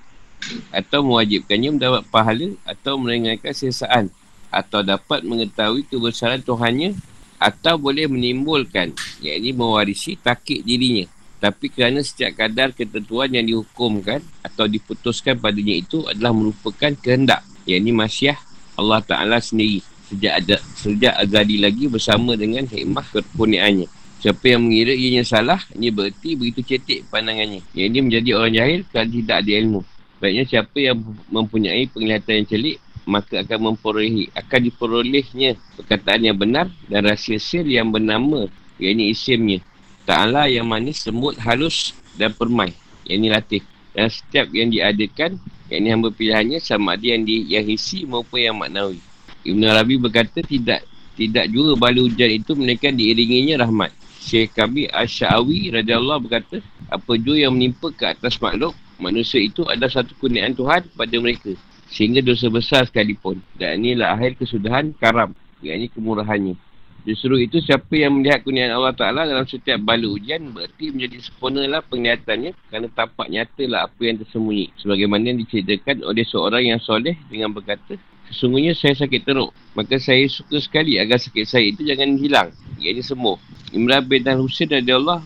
[0.73, 4.09] Atau mewajibkannya mendapat pahala atau meringankan sesaan.
[4.49, 6.97] Atau dapat mengetahui kebesaran Tuhannya
[7.37, 11.05] atau boleh menimbulkan, iaitu mewarisi takik dirinya.
[11.41, 17.41] Tapi kerana setiap kadar ketentuan yang dihukumkan atau diputuskan padanya itu adalah merupakan kehendak.
[17.65, 18.37] Yang ini masyah
[18.77, 19.81] Allah Ta'ala sendiri.
[20.05, 23.89] Sejak, ada, sejak azadi lagi bersama dengan hikmah kekurniaannya.
[24.21, 27.65] Siapa yang mengira ianya salah, ini berarti begitu cetek pandangannya.
[27.73, 29.81] Yang ini menjadi orang jahil kerana tidak ada ilmu.
[30.21, 30.97] Baiknya siapa yang
[31.33, 32.77] mempunyai penglihatan yang celik,
[33.09, 38.45] maka akan memperolehi, akan diperolehnya perkataan yang benar dan rahsia sir yang bernama,
[38.77, 39.65] yang ini isimnya.
[40.05, 42.73] Ta'ala yang manis, lembut, halus dan permai.
[43.05, 43.63] Yang ini latih.
[43.91, 45.37] Dan setiap yang diadakan,
[45.69, 48.99] yang ini hamba pilihannya sama ada yang, di, yang hisi maupun yang maknawi.
[49.41, 50.85] Ibn Arabi berkata tidak
[51.17, 53.91] tidak juga bala hujan itu melainkan diiringinya rahmat.
[54.21, 59.89] Syekh Kabi Ash-Sha'awi radiyallahu berkata, apa jua yang menimpa ke atas makhluk, manusia itu adalah
[59.89, 61.51] satu kurniaan Tuhan pada mereka.
[61.91, 63.41] Sehingga dosa besar sekalipun.
[63.57, 65.35] Dan inilah akhir kesudahan karam.
[65.59, 66.55] Yang ini kemurahannya.
[67.01, 71.81] Justru itu siapa yang melihat kurniaan Allah Ta'ala dalam setiap bala ujian berarti menjadi sempurnalah
[71.89, 74.69] penglihatannya kerana tampak nyatalah apa yang tersembunyi.
[74.77, 77.97] Sebagaimana yang diceritakan oleh seorang yang soleh dengan berkata,
[78.29, 79.51] Sesungguhnya saya sakit teruk.
[79.75, 82.49] Maka saya suka sekali agar sakit saya itu jangan hilang.
[82.79, 83.35] Ia ini sembuh.
[83.75, 85.19] Imran bin Dan Hussein dari Allah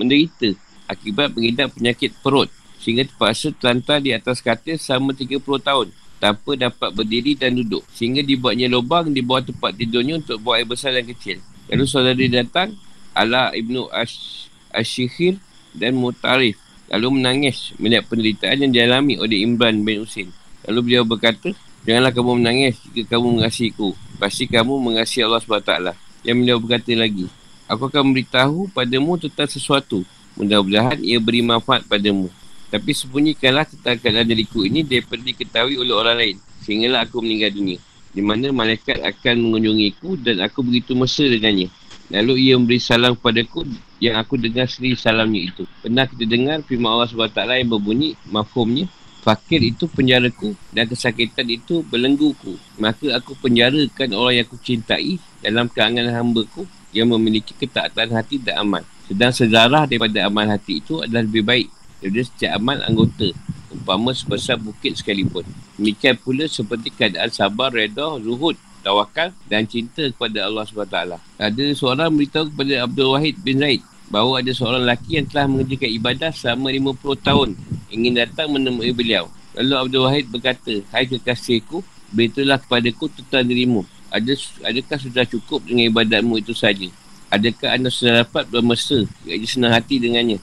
[0.00, 0.54] menderita
[0.88, 2.48] akibat mengidap penyakit perut.
[2.80, 7.84] Sehingga terpaksa terlantar di atas katil selama 30 tahun tanpa dapat berdiri dan duduk.
[7.92, 11.38] Sehingga dibuatnya lubang di bawah tempat tidurnya untuk buang air besar dan kecil.
[11.68, 12.78] Lalu saudara datang,
[13.16, 15.40] Ala Ibnu Ash Ashihir
[15.72, 16.60] dan Mutarif.
[16.86, 20.30] Lalu menangis melihat penderitaan yang dialami oleh Imran bin Husin.
[20.68, 21.50] Lalu beliau berkata,
[21.86, 23.94] Janganlah kamu menangis jika kamu mengasihiku.
[24.18, 25.94] Pasti kamu mengasihi Allah SWT.
[26.26, 27.30] Yang beliau berkata lagi,
[27.66, 30.02] Aku akan memberitahu padamu tentang sesuatu.
[30.38, 32.30] Mudah-mudahan ia beri manfaat padamu.
[32.66, 36.36] Tapi sembunyikanlah tentang keadaan diriku ini daripada diketahui oleh orang lain.
[36.66, 37.78] Sehinggalah aku meninggal dunia.
[38.10, 41.70] Di mana malaikat akan mengunjungiku dan aku begitu mesra dengannya.
[42.10, 43.66] Lalu ia memberi salam kepadaku
[43.98, 45.62] yang aku dengar sendiri salamnya itu.
[45.82, 48.86] Pernah kita dengar firman Allah SWT yang berbunyi, mafhumnya,
[49.26, 52.54] Fakir itu penjaraku dan kesakitan itu belengguku.
[52.78, 56.62] Maka aku penjarakan orang yang aku cintai dalam keangan hambaku
[56.94, 58.86] yang memiliki ketaatan hati dan aman.
[59.10, 61.66] Sedang sejarah daripada amal hati itu adalah lebih baik
[62.00, 63.32] daripada setiap amal anggota
[63.72, 65.44] umpama sebesar bukit sekalipun.
[65.76, 68.56] Demikian pula seperti keadaan sabar, reda, zuhud,
[68.86, 70.98] tawakal dan cinta kepada Allah SWT.
[71.36, 75.90] Ada seorang beritahu kepada Abdul Wahid bin Zaid bahawa ada seorang lelaki yang telah mengerjakan
[75.90, 77.48] ibadah selama 50 tahun
[77.90, 79.26] ingin datang menemui beliau.
[79.58, 81.82] Lalu Abdul Wahid berkata, Hai kekasihku,
[82.14, 83.82] beritahulah kepadaku tentang dirimu.
[84.12, 86.86] Ada, adakah sudah cukup dengan ibadatmu itu saja?
[87.26, 90.38] Adakah anda sudah dapat bermesra, iaitu senang hati dengannya?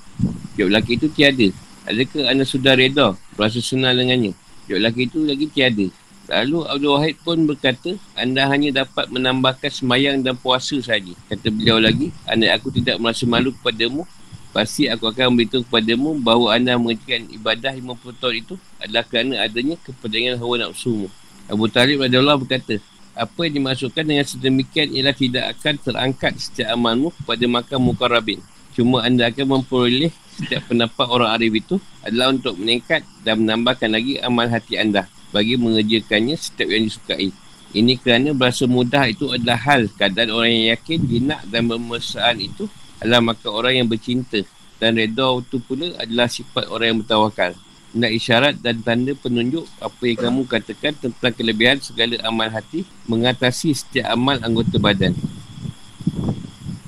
[0.59, 1.47] Jawab lelaki itu tiada.
[1.87, 4.35] Adakah anda sudah reda, berasa senang dengannya?
[4.67, 5.87] Jawab lelaki itu lagi tiada.
[6.23, 11.11] Lalu Abdul Wahid pun berkata, anda hanya dapat menambahkan semayang dan puasa saja.
[11.27, 14.07] Kata beliau lagi, anda aku tidak merasa malu kepadamu,
[14.55, 19.75] pasti aku akan memberitahu kepadamu bahawa anda mengerjakan ibadah 50 tahun itu adalah kerana adanya
[19.83, 21.11] kepentingan hawa nafsumu.
[21.51, 22.79] Abu Talib Allah berkata,
[23.13, 28.41] apa yang dimasukkan dengan sedemikian ialah tidak akan terangkat setiap amalmu kepada makam mukarrabin.
[28.73, 34.17] Cuma anda akan memperoleh setiap pendapat orang arif itu adalah untuk meningkat dan menambahkan lagi
[34.17, 37.29] amal hati anda bagi mengerjakannya setiap yang disukai.
[37.73, 42.69] Ini kerana berasa mudah itu adalah hal keadaan orang yang yakin, jinak dan bermesraan itu
[43.01, 44.45] adalah maka orang yang bercinta
[44.77, 47.57] dan reda itu pula adalah sifat orang yang bertawakal.
[47.93, 53.69] Nak isyarat dan tanda penunjuk apa yang kamu katakan tentang kelebihan segala amal hati mengatasi
[53.69, 55.13] setiap amal anggota badan.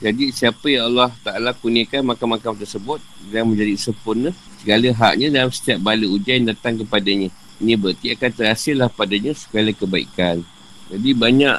[0.02, 5.78] Jadi siapa yang Allah Ta'ala kurniakan makam-makam tersebut dan menjadi sempurna segala haknya dalam setiap
[5.82, 7.30] bala ujian yang datang kepadanya.
[7.62, 10.42] Ini berarti akan terhasillah padanya segala kebaikan.
[10.90, 11.58] Jadi banyak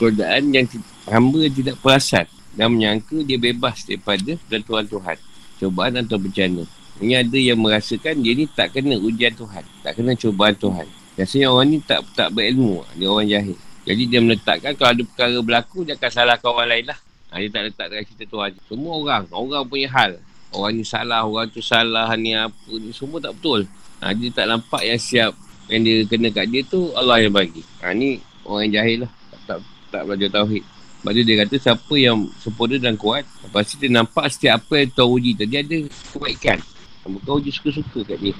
[0.00, 0.64] godaan yang
[1.04, 2.24] hamba tidak perasan
[2.56, 5.16] dan menyangka dia bebas daripada bantuan Tuhan.
[5.60, 6.79] Cobaan atau bencana.
[7.00, 9.64] Ini ada yang merasakan dia ni tak kena ujian Tuhan.
[9.80, 10.86] Tak kena cobaan Tuhan.
[11.16, 12.84] Biasanya orang ni tak tak berilmu.
[12.96, 13.56] Dia orang jahil.
[13.88, 16.98] Jadi dia meletakkan kalau ada perkara berlaku, dia akan salahkan orang lain lah.
[17.32, 18.50] Ha, dia tak letak dekat cerita Tuhan.
[18.68, 20.12] Semua orang, orang punya hal.
[20.52, 23.64] Orang ni salah, orang tu salah, ni apa ni, semua tak betul.
[24.04, 25.32] Ha, dia tak nampak yang siap
[25.70, 27.64] yang dia kena kat dia tu, Allah yang bagi.
[27.80, 29.10] Ha, ni orang yang jahil lah.
[29.30, 29.58] Tak, tak,
[29.88, 30.64] tak belajar Tauhid.
[31.00, 34.90] Sebab dia, dia kata siapa yang sempurna dan kuat, pasti dia nampak setiap apa yang
[34.92, 35.78] Tuhan uji tadi ada
[36.12, 36.58] kebaikan.
[37.04, 38.34] Bukan uji suka-suka kat dia.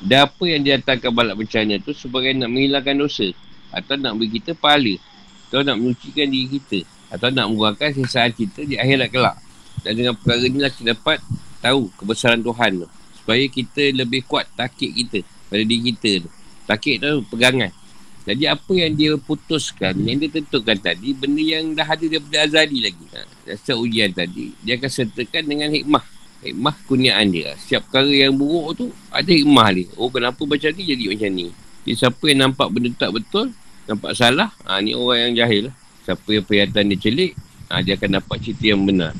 [0.00, 3.28] Dan apa yang didatangkan balak bencana tu sebagai nak menghilangkan dosa.
[3.72, 4.94] Atau nak beri kita pahala.
[5.48, 6.78] Atau nak menyucikan diri kita.
[7.12, 9.36] Atau nak mengurangkan sesaan kita di akhirat kelak.
[9.84, 11.18] Dan dengan perkara inilah kita dapat
[11.60, 12.88] tahu kebesaran Tuhan tu.
[13.20, 15.18] Supaya kita lebih kuat takik kita
[15.52, 16.30] pada diri kita tu.
[16.66, 17.70] Takik tu pegangan.
[18.26, 22.82] Jadi apa yang dia putuskan, yang dia tentukan tadi, benda yang dah ada daripada azali
[22.82, 23.06] lagi.
[23.14, 26.02] Ha, ujian tadi, dia akan sertakan dengan hikmah.
[26.44, 27.56] Hikmah kurniaan dia.
[27.56, 29.88] Setiap perkara yang buruk tu, ada hikmah dia.
[29.96, 31.46] Oh kenapa macam ni jadi macam ni.
[31.86, 33.46] Jadi siapa yang nampak benda tak betul,
[33.86, 35.74] nampak salah, ha, ni orang yang jahil lah.
[36.06, 37.32] Siapa yang perhatian dia celik,
[37.70, 39.12] ha, dia akan dapat cerita yang benar.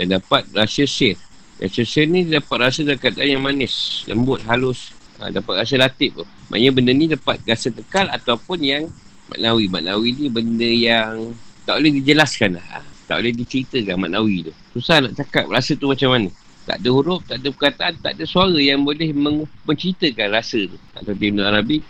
[0.00, 1.18] Dan dapat rasa sir.
[1.60, 6.26] Rasa sir ni dapat rasa dekat yang manis, lembut, halus, Ha, dapat rasa latif tu.
[6.50, 8.90] Maksudnya benda ni dapat rasa tekal ataupun yang
[9.30, 9.70] maknawi.
[9.70, 11.30] Maknawi ni benda yang
[11.62, 12.66] tak boleh dijelaskan lah.
[12.66, 14.52] Ha, tak boleh diceritakan maknawi tu.
[14.74, 16.28] Susah nak cakap rasa tu macam mana.
[16.62, 20.78] Tak ada huruf, tak ada perkataan, tak ada suara yang boleh meng- menceritakan rasa tu.
[20.94, 21.82] Atau di Ibn Arabi,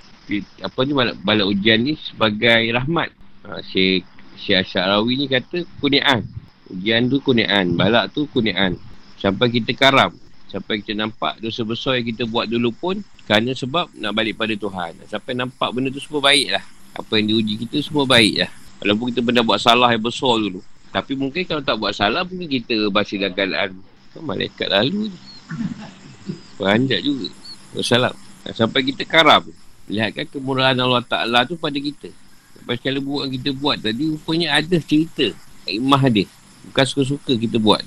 [0.64, 3.12] apa ni balak, balak ujian ni sebagai rahmat.
[3.44, 4.08] Ha, Syekh,
[4.48, 6.24] Asyarawi ni kata kunian.
[6.72, 7.76] Ujian tu kunian.
[7.76, 8.80] Balak tu kunian.
[9.20, 10.16] Sampai kita karam.
[10.48, 14.52] Sampai kita nampak dosa besar yang kita buat dulu pun kerana sebab nak balik pada
[14.52, 15.00] Tuhan.
[15.08, 16.64] Sampai nampak benda tu semua baik lah.
[16.92, 18.50] Apa yang diuji kita semua baik lah.
[18.84, 20.60] Walaupun kita pernah buat salah yang besar dulu.
[20.92, 23.70] Tapi mungkin kalau tak buat salah mungkin kita masih dalam keadaan
[24.20, 25.18] malaikat lalu je.
[26.60, 27.28] Beranjak juga.
[27.72, 28.14] Wassalam.
[28.52, 29.48] Sampai kita karam.
[29.88, 32.12] Lihatkan kemurahan Allah Ta'ala tu pada kita.
[32.58, 35.32] Sampai sekali buat kita buat tadi rupanya ada cerita.
[35.66, 36.28] Imah dia.
[36.70, 37.82] Bukan suka-suka kita buat.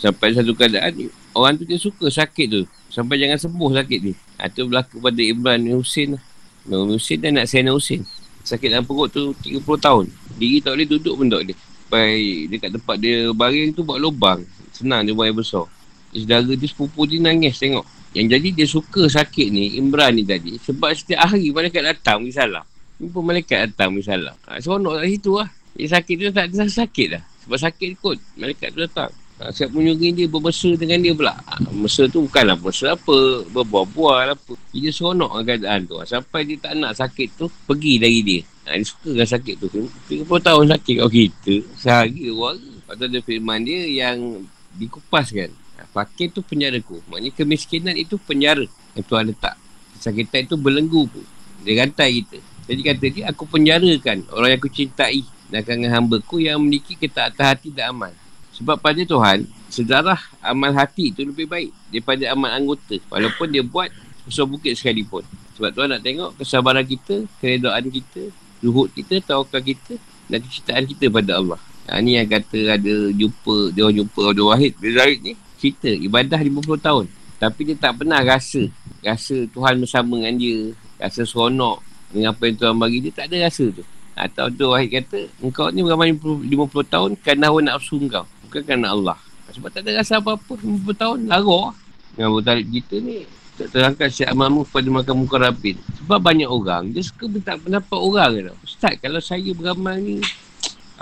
[0.00, 2.62] Sampai satu keadaan orang tu dia suka sakit tu.
[2.88, 4.12] Sampai jangan sembuh sakit ni.
[4.40, 6.22] Ha, tu berlaku pada Imran Hussein lah.
[6.64, 8.02] Imran Hussein dan nak Sayyidina Hussein.
[8.42, 10.04] Sakit dalam perut tu 30 tahun.
[10.40, 11.58] Diri tak boleh duduk pun tak boleh.
[11.60, 12.08] Sampai
[12.48, 14.40] dekat tempat dia baring tu buat lubang.
[14.72, 15.68] Senang dia buat yang besar.
[16.12, 17.84] Saudara dia sepupu dia nangis tengok.
[18.12, 20.60] Yang jadi dia suka sakit ni, Imran ni tadi.
[20.60, 22.64] Sebab setiap hari malaikat datang pergi salam.
[23.00, 24.36] Jumpa malaikat datang pergi salam.
[24.44, 25.48] Ha, seronok kat situ lah.
[25.72, 27.22] Dia sakit tu tak ada sakit lah.
[27.48, 28.18] Sebab sakit kot.
[28.36, 29.12] Malaikat tu datang.
[29.40, 31.32] Ha, siap menyuruh dia bermesra dengan dia pula.
[31.48, 33.18] Ha, mesra tu bukanlah mesra apa.
[33.48, 34.52] Berbuah-buah lah apa.
[34.76, 35.96] Dia seronok dengan keadaan tu.
[35.96, 38.44] Ha, sampai dia tak nak sakit tu, pergi dari dia.
[38.68, 39.66] Ha, dia suka dengan sakit tu.
[40.12, 41.54] 30 tahun sakit kau kita.
[41.80, 42.60] Sehari orang.
[42.60, 44.44] Lepas tu ada firman dia yang
[44.76, 45.50] dikupaskan.
[45.92, 47.02] Fakir tu penjaraku.
[47.10, 48.64] Maknanya kemiskinan itu penjara.
[48.96, 49.54] Yang Tuhan letak.
[49.98, 51.24] Kesakitan itu belenggu pun.
[51.66, 52.38] Dia rantai kita.
[52.70, 55.26] Jadi kata dia, aku penjarakan orang yang aku cintai.
[55.52, 58.12] Dan kangen hamba ku yang memiliki ketaatan hati dan amal.
[58.56, 62.96] Sebab pada Tuhan, sejarah amal hati itu lebih baik daripada amal anggota.
[63.12, 63.92] Walaupun dia buat
[64.24, 65.26] besar bukit sekalipun.
[65.60, 68.32] Sebab Tuhan nak tengok kesabaran kita, keredaan kita,
[68.64, 71.60] luhut kita, tawakal kita dan kecintaan kita pada Allah.
[71.90, 74.72] Ha, ni yang kata ada jumpa, dia orang jumpa Abdul Wahid.
[74.78, 77.06] Bin Zahid ni cerita ibadah 50 tahun.
[77.42, 78.62] Tapi dia tak pernah rasa.
[79.02, 80.58] Rasa Tuhan bersama dengan dia.
[81.02, 81.82] Rasa seronok
[82.14, 83.12] dengan apa yang Tuhan bagi dia.
[83.12, 83.82] Tak ada rasa tu.
[84.14, 88.68] Atau Abdul Wahid kata, engkau ni beramal 50, 50 tahun kerana hawa nafsu engkau bukan
[88.68, 89.16] kerana Allah.
[89.56, 91.72] Sebab tak ada rasa apa-apa 50 tahun, lara.
[92.12, 93.24] Dengan Abu Talib kita ni,
[93.56, 95.36] tak terangkan siap amalmu kepada makan muka.
[96.04, 98.52] Sebab banyak orang, dia suka minta pendapat orang.
[98.60, 100.20] Ustaz, kalau saya beramal ni,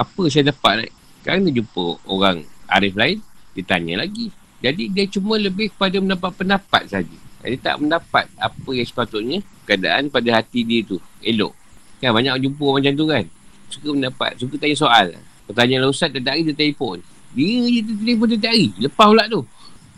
[0.01, 0.89] apa saya dapat?
[0.89, 0.95] Right?
[1.21, 3.21] Kerana jumpa orang arif lain,
[3.53, 4.33] dia tanya lagi.
[4.65, 7.17] Jadi dia cuma lebih kepada mendapat pendapat saja.
[7.41, 11.01] Dia tak mendapat apa yang sepatutnya keadaan pada hati dia tu.
[11.25, 11.53] Elok.
[12.01, 13.25] Kan banyak jumpa orang macam tu kan.
[13.69, 15.07] Suka mendapat, suka tanya soal.
[15.49, 17.01] Pertanyaan lah Ustaz, tak hari dia telefon.
[17.33, 18.69] Dia je tu telefon tiap hari.
[18.77, 19.41] Lepas pula tu.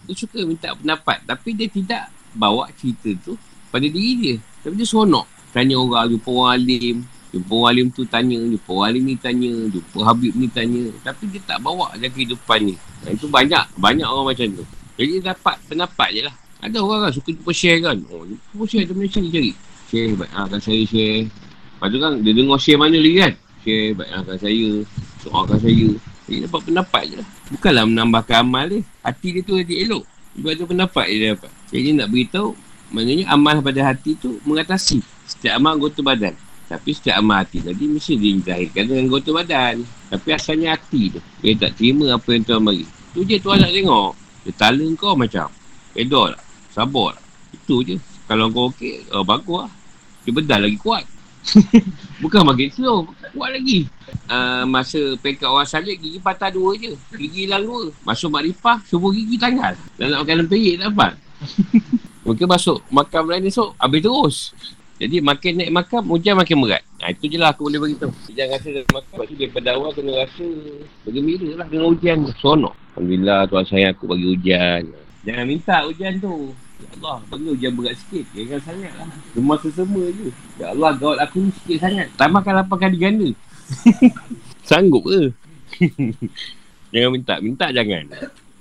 [0.06, 1.18] Dia suka minta pendapat.
[1.26, 3.34] Tapi dia tidak bawa cerita tu
[3.70, 4.34] pada diri dia.
[4.62, 5.26] Tapi dia seronok.
[5.52, 6.96] Tanya orang, jumpa orang alim.
[7.32, 8.36] Jumpa orang alim tu tanya.
[8.36, 9.50] Jumpa orang alim ni tanya.
[9.72, 10.82] Jumpa Habib ni tanya.
[11.00, 12.76] Tapi dia tak bawa dalam kehidupan ni.
[12.76, 13.64] Nah, itu banyak.
[13.80, 14.64] Banyak orang macam tu.
[15.00, 16.34] Jadi dia dapat pendapat je lah.
[16.62, 17.96] Ada orang kan suka jumpa share kan.
[18.12, 19.50] Oh, jumpa share tu ni cari.
[19.88, 20.30] Share, baik.
[20.30, 21.26] Ha, kan saya share.
[21.26, 23.32] Lepas tu kan, dia dengar share mana lagi kan.
[23.64, 24.10] Share, baik.
[24.12, 24.68] Ha, kan saya.
[25.24, 25.88] Soalkan saya.
[26.28, 27.28] Dia dapat pendapat je lah.
[27.50, 28.80] Bukanlah menambahkan amal dia.
[29.02, 30.04] Hati dia tu jadi elok.
[30.38, 31.50] Dia ada pendapat dia dapat.
[31.72, 32.48] Jadi nak beritahu,
[32.92, 36.36] maknanya amal pada hati tu mengatasi setiap amal anggota badan.
[36.72, 39.84] Tapi setiap amal hati tadi mesti dizahirkan dengan anggota badan.
[40.08, 41.20] Tapi asalnya hati tu.
[41.44, 42.88] Dia tak terima apa yang Tuhan bagi.
[43.12, 44.10] Tu je Tuhan nak tengok.
[44.48, 45.52] Dia tala kau macam.
[45.92, 46.42] Redor lah.
[46.72, 47.24] Sabar lah.
[47.52, 48.00] Itu je.
[48.24, 49.72] Kalau kau okey, oh, bagus lah.
[50.24, 51.04] Dia bedal lagi kuat.
[52.24, 53.04] Bukan makin slow.
[53.36, 53.84] Kuat lagi.
[54.32, 56.96] Uh, masa pekat orang salib, gigi patah dua je.
[57.12, 57.92] Gigi hilang dua.
[58.00, 59.76] Masuk makrifah, semua gigi tanggal.
[60.00, 61.12] Dan nak makan lempeyik tak dapat.
[62.24, 64.36] Mungkin masuk makam lain esok, habis terus.
[65.00, 66.82] Jadi makin naik makam, hujan makin berat.
[67.00, 68.12] Nah, itu je lah aku boleh beritahu.
[68.30, 69.14] Jangan rasa dari makam.
[69.18, 70.46] Lepas tu daripada awal kena rasa
[71.02, 72.18] bergembira lah dengan hujan.
[72.38, 72.74] Sonok.
[72.94, 74.82] Alhamdulillah Tuhan sayang aku bagi hujan.
[75.24, 76.54] Jangan minta hujan tu.
[76.82, 78.24] Ya Allah, perlu hujan berat sikit.
[78.36, 79.08] Jangan sangat lah.
[79.32, 80.28] Cuma sesama je.
[80.60, 82.06] Ya Allah, gawat aku ni sikit sangat.
[82.14, 83.28] Tambahkan 8 kali ganda.
[84.68, 85.32] Sanggup ke?
[86.92, 87.34] jangan minta.
[87.42, 88.06] Minta jangan.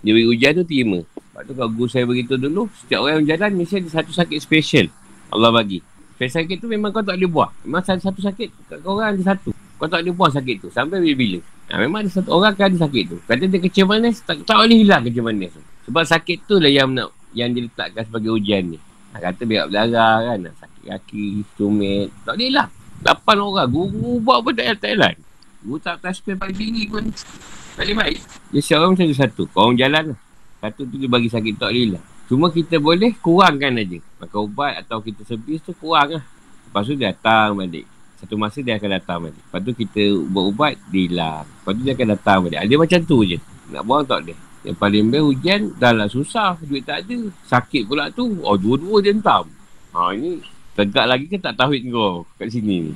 [0.01, 1.05] Dia beri hujan tu terima.
[1.05, 4.37] Lepas tu kalau guru saya beritahu dulu, setiap orang yang jalan mesti ada satu sakit
[4.41, 4.85] special.
[5.29, 5.90] Allah bagi.
[6.21, 7.49] Special sakit tu memang kau tak boleh buah.
[7.65, 9.49] Memang satu, satu sakit kat kau orang ada satu.
[9.81, 10.69] Kau tak boleh buah sakit tu.
[10.69, 11.41] Sampai bila-bila.
[11.73, 13.17] Ha, memang ada satu orang kan ada sakit tu.
[13.25, 15.65] Kata dia kecil manis, tak, tak boleh hilang kecil manis tu.
[15.89, 18.77] Sebab sakit tu lah yang nak yang diletakkan sebagai ujian ni.
[18.77, 20.39] Ha, kata biar berdarah kan.
[20.61, 21.25] Sakit kaki,
[21.57, 22.13] tumit.
[22.21, 22.69] Tak boleh hilang.
[23.01, 23.67] Lapan orang.
[23.73, 25.15] Guru buat pun tak jalan.
[25.65, 27.09] Guru tak tasbih paling tinggi pun.
[27.73, 28.19] Tak boleh baik.
[28.53, 29.49] Dia siapa macam satu.
[29.49, 30.19] Kau orang jalan lah.
[30.61, 32.05] Satu tu dia bagi sakit tak boleh hilang.
[32.31, 33.99] Cuma kita boleh kurangkan aja.
[34.23, 36.23] Maka ubat atau kita sebis tu kurang lah.
[36.23, 37.83] Lepas tu dia datang balik.
[38.23, 39.43] Satu masa dia akan datang balik.
[39.43, 41.43] Lepas tu kita ubat-ubat, dia hilang.
[41.43, 42.59] Lepas tu dia akan datang balik.
[42.63, 43.35] Dia macam tu je.
[43.75, 44.39] Nak buang tak boleh.
[44.63, 46.55] Yang paling best hujan, dah lah susah.
[46.63, 47.19] Duit tak ada.
[47.51, 48.39] Sakit pula tu.
[48.47, 49.51] Oh, dua-dua dia entam.
[49.91, 50.39] Ha, ini
[50.71, 52.93] tegak lagi ke tak tahu kau kat sini ni.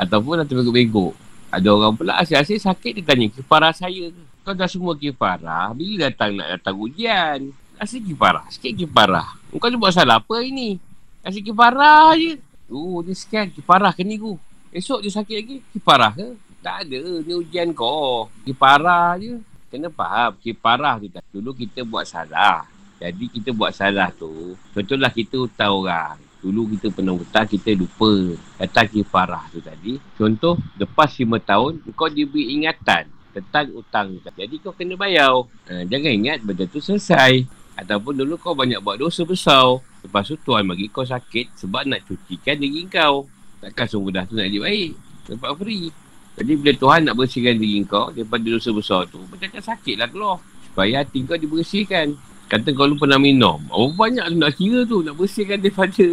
[0.00, 1.12] Ataupun dah terbegok-begok.
[1.52, 4.08] Ada orang pula asyik-asyik sakit, dia tanya, kifarah saya?
[4.40, 7.52] Kau dah semua kifarah, bila datang nak datang hujan?
[7.82, 9.34] Asyik kifarah, sikit kifarah.
[9.58, 10.78] Kau tu buat salah apa ini?
[11.26, 12.38] Asyik kifarah je.
[12.70, 14.38] Tu, dia sekian kifarah ke ni ku.
[14.70, 16.38] Esok dia sakit lagi, kiparah ke?
[16.62, 18.30] Tak ada, ni ujian kau.
[18.46, 19.42] Kiparah je.
[19.66, 21.10] Kena faham, kiparah tu.
[21.34, 22.70] Dulu kita buat salah.
[23.02, 24.54] Jadi kita buat salah tu.
[24.70, 26.22] Contohlah kita hutang orang.
[26.38, 28.38] Dulu kita pernah hutang, kita lupa.
[28.62, 29.98] Kata kiparah tu tadi.
[30.14, 34.22] Contoh, lepas 5 tahun, kau diberi ingatan tentang hutang.
[34.22, 35.34] Jadi kau kena bayar.
[35.66, 37.58] Ha, jangan ingat benda tu selesai.
[37.82, 39.82] Ataupun dulu kau banyak buat dosa besar.
[40.06, 43.26] Lepas tu Tuhan bagi kau sakit sebab nak cucikan diri kau.
[43.58, 44.90] Takkan semudah tu nak jadi baik.
[45.26, 45.90] Dapat free.
[46.38, 50.38] Jadi bila Tuhan nak bersihkan diri kau daripada dosa besar tu, macam sakit lah keluar.
[50.70, 52.14] Supaya hati kau dibersihkan.
[52.48, 53.60] Kata kau lu pernah minum.
[53.68, 55.02] Oh banyak tu nak kira tu.
[55.02, 56.06] Nak bersihkan daripada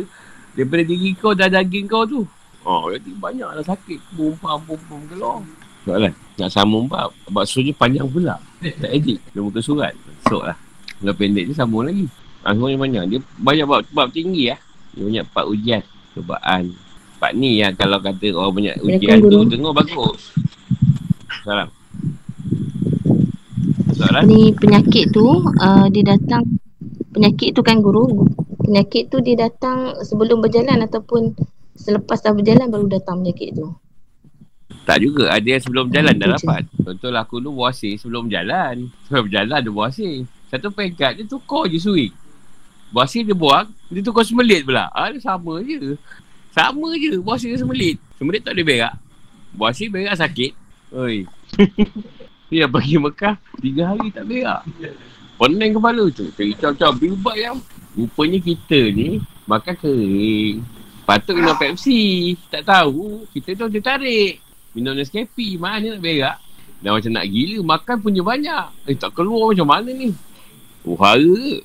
[0.57, 2.25] daripada diri kau dan daging kau tu.
[2.67, 3.99] Oh, jadi banyak lah sakit.
[4.19, 5.39] Pumpam-pumpam keluar.
[5.87, 6.11] Soalan.
[6.35, 7.15] Nak sambung bab.
[7.31, 8.35] Baksonya panjang pula.
[8.59, 9.23] Tak edit.
[9.31, 9.95] Dia muka surat.
[10.27, 10.57] Sok lah.
[10.99, 12.05] Kalau pendek je sambung lagi.
[12.43, 13.03] Ah, semuanya banyak.
[13.11, 14.59] Dia banyak bab, bab tinggi lah.
[14.95, 15.83] Dia banyak part ujian.
[16.15, 16.75] Cobaan.
[17.19, 20.35] Part ni yang kalau kata orang banyak ujian tu tengok bagus.
[21.43, 21.67] Salam.
[23.95, 24.23] Soalan?
[24.27, 26.47] Ni penyakit tu uh, dia datang
[27.11, 28.27] penyakit tu kan guru.
[28.63, 31.35] Penyakit tu dia datang sebelum berjalan ataupun
[31.75, 33.67] selepas dah berjalan baru datang penyakit tu.
[34.87, 35.35] Tak juga.
[35.35, 36.63] Ada yang sebelum berjalan dah dapat.
[36.79, 38.87] Contohlah aku dulu buasir sebelum berjalan.
[39.07, 40.23] Sebelum berjalan ada buasir.
[40.49, 42.11] Satu pekat dia tukar je suik.
[42.89, 44.89] Buasir dia buang, dia tukar semelit pula.
[44.89, 45.93] Ah, dia sama je.
[46.49, 48.01] Sama je Buasir semelit.
[48.17, 48.93] Semelit tak boleh berak.
[49.53, 50.57] Buasir berak sakit.
[50.89, 51.29] Oi.
[52.49, 54.65] Dia pergi Mekah Tiga hari tak berak.
[55.37, 56.25] Pening kepala tu.
[56.33, 57.57] Cari caw-caw Bilbat yang
[57.93, 60.65] Rupanya kita ni Makan kering.
[61.05, 62.33] Patut minum Pepsi.
[62.49, 64.41] Tak tahu Kita tu dia tarik.
[64.73, 66.37] Minum Nescafe Mana nak berak.
[66.81, 68.65] Dah macam nak gila Makan punya banyak.
[68.89, 70.09] Eh tak keluar macam mana ni
[70.87, 71.63] Uhara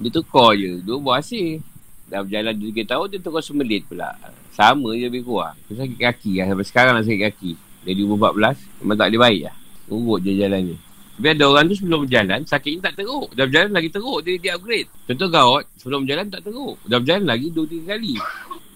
[0.00, 1.62] Dia tukar je Dua buasir
[2.06, 4.14] Dah berjalan 2-3 tahun dia terus semelit pula.
[4.54, 5.58] Sama je lebih kurang.
[5.66, 6.46] Dia sakit kaki lah.
[6.54, 7.52] Sampai sekarang lah sakit kaki.
[7.82, 8.62] Dari umur 14.
[8.82, 9.56] Memang tak boleh baik lah.
[9.90, 10.76] Urut je jalan ni.
[11.16, 13.32] Tapi ada orang tu sebelum berjalan, sakitnya tak teruk.
[13.32, 14.18] Dah berjalan lagi teruk.
[14.22, 14.88] Dia, dia upgrade.
[15.08, 16.76] Contoh gaut, sebelum berjalan tak teruk.
[16.84, 18.14] Dah berjalan lagi 2-3 kali.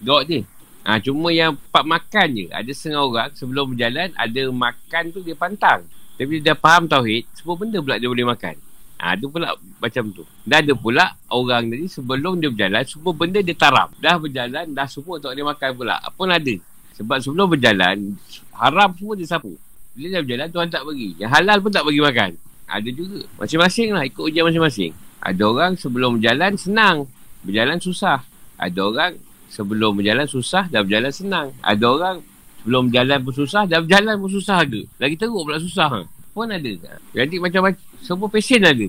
[0.01, 0.39] Gaut je.
[0.81, 2.45] Ha, cuma yang part makan je.
[2.49, 5.85] Ada setengah orang sebelum berjalan, ada makan tu dia pantang.
[6.17, 8.57] Tapi dia dah faham tauhid, semua benda pula dia boleh makan.
[9.01, 10.21] Ha, tu pula macam tu.
[10.45, 13.89] Dan ada pula orang tadi sebelum dia berjalan, semua benda dia taram.
[13.97, 15.97] Dah berjalan, dah semua tak dia makan pula.
[15.97, 16.55] Apa ada.
[17.01, 18.13] Sebab sebelum berjalan,
[18.53, 19.57] haram semua dia sapu.
[19.97, 21.17] Bila dia berjalan, Tuhan tak bagi.
[21.17, 22.29] Yang halal pun tak bagi makan.
[22.69, 23.25] Ada juga.
[23.41, 24.93] Masing-masing lah, ikut ujian masing-masing.
[25.17, 27.09] Ada orang sebelum berjalan, senang.
[27.41, 28.21] Berjalan susah.
[28.61, 29.11] Ada orang
[29.49, 31.47] sebelum berjalan susah, dah berjalan senang.
[31.65, 32.15] Ada orang
[32.61, 34.85] sebelum berjalan pun susah, dah berjalan pun susah ke.
[35.01, 36.05] Lagi teruk pula susah.
[36.31, 36.71] Pun ada.
[37.11, 38.87] Jadi macam-macam semua pesen ada.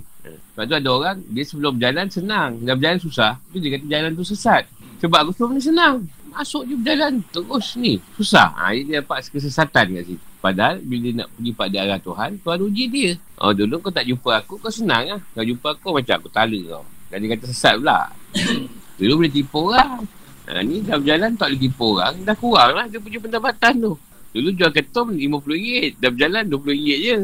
[0.52, 2.50] Sebab tu ada orang, dia sebelum berjalan senang.
[2.64, 4.64] Dah berjalan susah, tu dia kata jalan tu sesat.
[5.04, 5.96] Sebab aku sebelum ni senang.
[6.32, 8.00] Masuk je berjalan terus ni.
[8.16, 8.56] Susah.
[8.56, 10.24] Ha, dia dapat kesesatan kat situ.
[10.42, 13.10] Padahal bila nak pergi pada arah Tuhan, Tuhan uji dia.
[13.38, 15.20] Oh dulu kau tak jumpa aku, kau senang lah.
[15.36, 16.84] Kau jumpa aku macam aku tala kau.
[17.12, 18.10] Dan dia kata sesat pula.
[18.98, 20.02] dulu boleh tipu orang.
[20.48, 22.14] Ha, ni dah berjalan tak boleh tipu orang.
[22.24, 23.94] Dah kurang lah dia punya pendapatan tu.
[24.32, 27.16] Dulu jual ketum RM50 Dah berjalan RM20 je.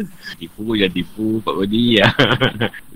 [0.45, 2.09] Tipu je tipu Pak Bodi ya.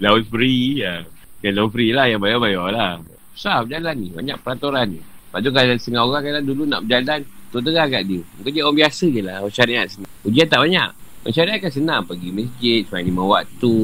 [0.01, 1.01] Laun free ya.
[1.41, 2.93] Yang laun free lah Yang bayar-bayar lah.
[3.33, 5.01] Susah berjalan ni Banyak peraturan ni.
[5.01, 7.21] Lepas tu kalau setengah orang kan dulu nak berjalan
[7.53, 8.21] Tu terang kat dia.
[8.37, 10.89] Mungkin dia orang biasa je lah Orang syariat sini Ujian tak banyak.
[11.25, 13.77] Orang syariat kan senang Pergi masjid Semua lima waktu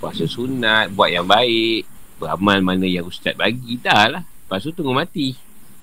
[0.00, 4.22] Puasa sunat Buat yang baik apa amal mana yang ustaz bagi dah lah.
[4.26, 5.38] Lepas tu tunggu mati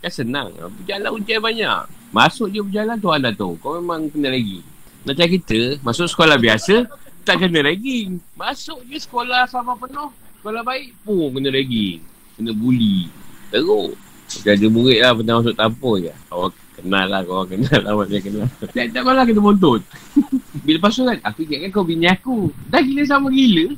[0.06, 0.54] kan senang.
[0.54, 1.82] Berjalan ujian banyak.
[2.14, 4.62] Masuk je berjalan tu anda tahu kau memang kena lagi.
[5.02, 6.86] Macam kita masuk sekolah biasa
[7.26, 8.22] tak kena lagi.
[8.38, 12.06] Masuk je sekolah sama penuh sekolah baik pun kena lagi.
[12.38, 13.10] Kena bully
[13.50, 13.98] teruk.
[14.26, 16.14] Macam ada murid lah pernah masuk tampur je.
[16.30, 18.48] Awak kenal lah kau kenal lah macam kenal.
[18.62, 19.82] Tak, tak malah kena bontot
[20.66, 22.54] bila pasal kan aku ingatkan kau bini aku.
[22.70, 23.74] Dah gila sama gila.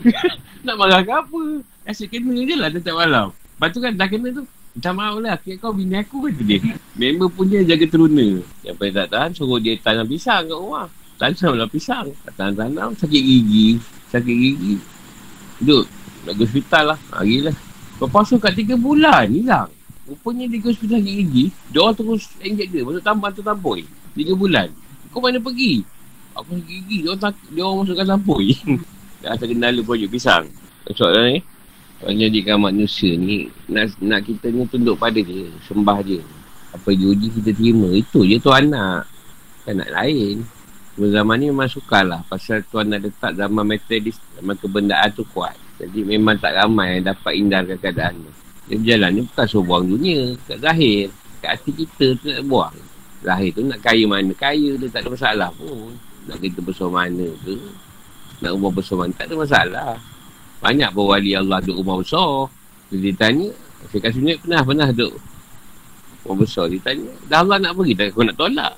[0.64, 1.42] Nak marah ke apa?
[1.84, 3.36] Asyik kena je lah tetap malam.
[3.36, 4.44] Lepas tu kan dah kena tu
[4.76, 6.60] Minta maaf lah Kira kau bini aku kata dia?
[6.92, 8.44] Member pun dia jaga teruna.
[8.60, 10.86] Yang paling tak tahan Suruh dia tanam pisang kat rumah.
[11.16, 13.80] Tanam lah pisang Tanam-tanam Sakit gigi.
[14.12, 14.76] Sakit gigi.
[15.64, 15.88] Duduk
[16.28, 16.98] ke hospital lah.
[17.16, 17.56] Hari lah
[17.96, 19.72] Lepas tu kat 3 bulan Hilang.
[20.04, 22.84] Rupanya dia ke hospital sakit gigi Dia orang terus inject dia.
[22.84, 23.80] Masuk tambah tu tampoi
[24.12, 24.68] 3 bulan.
[25.08, 25.80] Kau mana pergi?
[26.36, 28.52] Aku sakit gigi Dia orang, tak, dia orang masukkan tampoi
[29.24, 30.44] Dah terkenal projek pisang.
[30.92, 31.36] Soalan ni.
[31.40, 31.55] orang
[32.04, 36.20] jadikan manusia ni nak, nak kita ni tunduk pada dia Sembah dia.
[36.76, 39.08] Apa dia kita terima Itu je tu anak.
[39.64, 40.44] Kan nak lain.
[40.96, 45.56] Zaman ni memang sukar lah Pasal tuan nak letak zaman metodis Zaman kebendaan tu kuat.
[45.80, 48.32] Jadi memang tak ramai yang dapat hindarkan keadaan tu.
[48.66, 50.20] Dia berjalan ni bukan suruh buang dunia.
[50.44, 51.08] Kat zahir.
[51.40, 52.76] Kat hati kita tu nak buang.
[53.24, 55.96] Zahir tu nak kaya mana Kaya dia tak ada masalah pun.
[56.28, 57.56] Nak kita besar mana ke
[58.44, 60.15] Nak ubah besar mana Tak ada masalah
[60.66, 62.50] banyak pun wali Allah duduk rumah besar.
[62.90, 63.54] Dia tanya,
[63.86, 65.14] saya kasih ni pernah, pernah duduk
[66.26, 66.66] rumah besar.
[66.66, 68.74] Dia tanya, dah Allah nak pergi, tak aku nak tolak.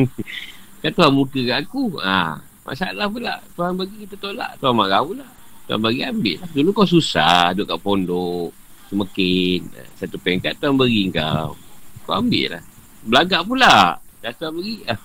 [0.82, 2.02] kan Tuhan muka kat aku.
[2.02, 3.38] Ha, masalah pula.
[3.54, 4.50] Tuhan bagi kita tolak.
[4.58, 5.26] Tuhan marah pula.
[5.70, 6.38] Tuhan bagi ambil.
[6.50, 8.50] Dulu kau susah duduk kat pondok.
[8.90, 9.62] Semekin.
[9.94, 11.54] Satu pengkat Tuhan beri kau.
[12.02, 12.62] Kau ambil lah.
[13.06, 13.74] Belagak pula.
[14.18, 14.82] Dah Tuhan beri.
[14.90, 14.98] Ah.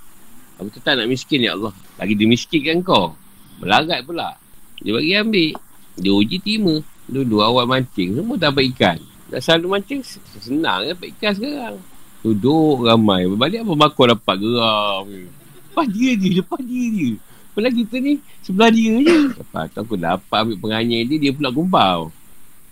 [0.58, 1.70] Aku tetap nak miskin ya Allah.
[2.02, 3.14] Lagi dia miskinkan kau.
[3.62, 4.34] Belagat pula.
[4.82, 5.67] Dia bagi ambil.
[5.98, 6.80] Dia uji terima.
[7.10, 8.22] Dulu awal mancing.
[8.22, 8.98] Semua dapat ikan.
[9.28, 10.02] Dah selalu mancing.
[10.40, 11.78] Senang dapat ikan sekarang.
[12.22, 13.26] Duduk ramai.
[13.34, 15.06] Balik apa bakor dapat geram.
[15.10, 16.30] Lepas dia je.
[16.44, 17.10] Lepas dia je.
[17.58, 18.14] Lepas kita ni
[18.46, 19.18] sebelah dia je.
[19.34, 21.18] Lepas tu aku dapat ambil penganyai dia.
[21.18, 22.14] Dia pula kumpau.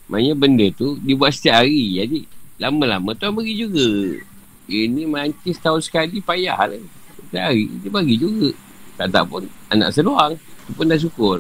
[0.05, 1.97] Maknanya benda tu dia buat setiap hari.
[1.97, 2.19] Jadi
[2.61, 4.21] lama-lama tuan bagi juga.
[4.69, 6.84] Ini mancing setahun sekali payah lah.
[7.26, 8.53] Setiap hari dia bagi juga.
[8.95, 10.38] Tak tak pun anak seluang.
[10.38, 11.38] Itu pun dah syukur.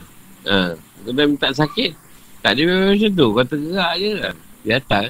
[0.49, 0.75] Ha.
[1.05, 1.91] Kena minta sakit?
[2.41, 3.27] Tak ada memang macam tu.
[3.33, 5.05] Kau tergerak je lah Dia datang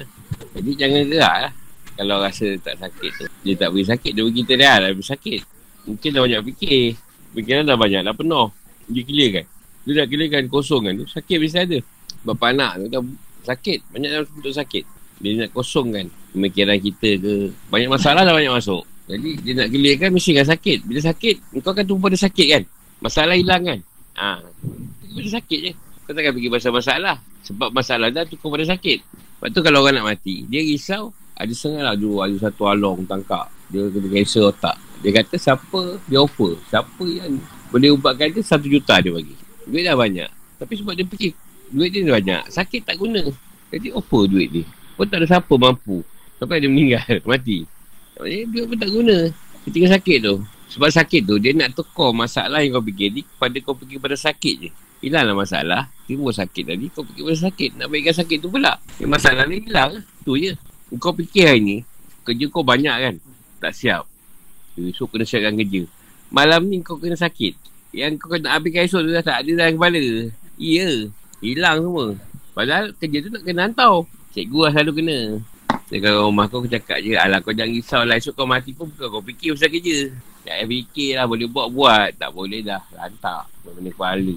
[0.56, 1.52] Jadi jangan gerak lah.
[1.96, 3.24] Kalau rasa tak sakit tu.
[3.44, 4.74] Dia tak beri sakit Dia beri dah.
[4.80, 5.40] Dah beri sakit.
[5.88, 6.84] Mungkin dah banyak fikir.
[7.32, 8.48] Fikiran dah banyak Dah penuh.
[8.92, 9.46] Dia clear kan
[9.84, 11.78] Dia dah clear kan Kosong kan Sakit mesti ada.
[12.24, 13.02] Bapa anak tu dah
[13.48, 13.78] sakit.
[13.92, 14.84] Banyak dah untuk sakit.
[15.16, 17.34] Dia nak kosong kan Pemikiran kita ke.
[17.72, 18.84] Banyak masalah dah banyak masuk.
[19.06, 20.78] Jadi dia nak clear kan mesti kan sakit.
[20.84, 22.62] Bila sakit Kau akan tumpu pada sakit kan?
[23.00, 23.78] Masalah hilang kan?
[24.16, 24.40] Ha.
[25.12, 25.72] Bila sakit je
[26.06, 27.16] kau takkan fikir pasal masalah.
[27.42, 28.98] Sebab masalah dah tukar pada sakit.
[29.02, 31.10] Lepas tu kalau orang nak mati, dia risau.
[31.36, 33.50] Ada setengah lah dulu ada satu along tangkap.
[33.68, 34.78] Dia kena cancer otak.
[35.02, 36.56] Dia kata siapa dia offer.
[36.70, 37.36] Siapa yang
[37.68, 39.36] boleh ubatkan dia, satu juta dia bagi.
[39.66, 40.30] Duit dah banyak.
[40.56, 41.36] Tapi sebab dia fikir,
[41.68, 42.48] duit dia banyak.
[42.48, 43.20] Sakit tak guna.
[43.68, 44.64] Jadi offer duit dia.
[44.96, 46.00] Pun tak ada siapa mampu.
[46.40, 47.68] Sampai dia meninggal, mati.
[48.16, 49.16] Maksudnya duit pun tak guna.
[49.68, 50.34] Ketika sakit tu.
[50.66, 54.16] Sebab sakit tu, dia nak tukar masalah yang kau fikir ni kepada kau fikir pada
[54.16, 54.70] sakit je.
[55.04, 55.82] Hilanglah masalah.
[56.08, 56.86] Timbul sakit tadi.
[56.88, 57.70] Kau fikir pasal sakit.
[57.76, 58.80] Nak baikkan sakit tu pula.
[58.96, 60.00] Yang masalah ni hilang.
[60.24, 60.52] Tu je.
[60.96, 61.76] Kau fikir hari ni.
[62.24, 63.14] Kerja kau banyak kan.
[63.60, 64.04] Tak siap.
[64.76, 65.88] Esok kena siapkan kerja.
[66.32, 67.54] Malam ni kau kena sakit.
[67.94, 70.04] Yang kau kena habiskan esok tu dah tak ada dalam kepala.
[70.56, 70.88] Ya.
[71.44, 72.06] Hilang semua.
[72.56, 74.04] Padahal kerja tu nak kena hantar.
[74.32, 75.18] Cikgu lah selalu kena.
[75.86, 77.14] Kalau rumah kau, kau cakap je.
[77.14, 78.16] Alah kau jangan risau lah.
[78.18, 79.98] Esok kau mati pun bukan kau fikir pasal kerja.
[80.46, 81.24] Tak fikir lah.
[81.30, 82.16] Boleh buat-buat.
[82.16, 82.82] Tak boleh dah.
[82.96, 83.46] Lantak.
[83.62, 84.36] Benda kepala.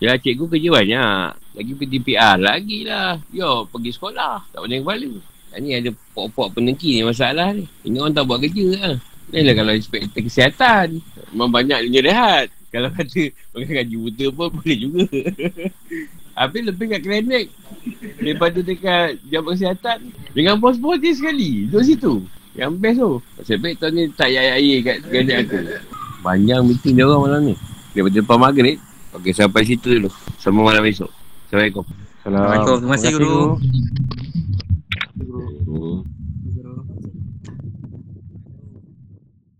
[0.00, 1.28] Ya cikgu kerja banyak.
[1.60, 3.20] Lagi pergi PR lagi lah.
[3.28, 4.48] Yo pergi sekolah.
[4.48, 5.12] Tak boleh kepala.
[5.60, 7.68] Ni ada pok-pok penengki ni masalah ni.
[7.84, 8.96] Ini orang tak buat kerja lah.
[9.28, 11.04] Ni lah kalau inspektor kesihatan.
[11.36, 12.48] Memang banyak dia rehat.
[12.70, 15.02] Kalau kata pakai gaji buta pun boleh juga.
[16.38, 17.46] Habis lebih kat klinik.
[18.22, 19.98] Daripada dekat jabatan kesihatan.
[20.30, 21.66] Dengan bos-bos dia sekali.
[21.66, 22.12] Duduk situ.
[22.54, 23.12] Yang best tu.
[23.34, 25.58] Pasal baik tahun ni tak air-air kat klinik aku.
[26.22, 27.54] Banyak meeting dia orang malam ni.
[27.90, 28.78] Daripada depan maghrib.
[29.10, 30.10] Okey, sampai situ dulu.
[30.38, 31.10] Sama malam esok.
[31.50, 31.84] Assalamualaikum.
[32.22, 32.76] Assalamualaikum.
[32.78, 33.42] Terima kasih, Guru.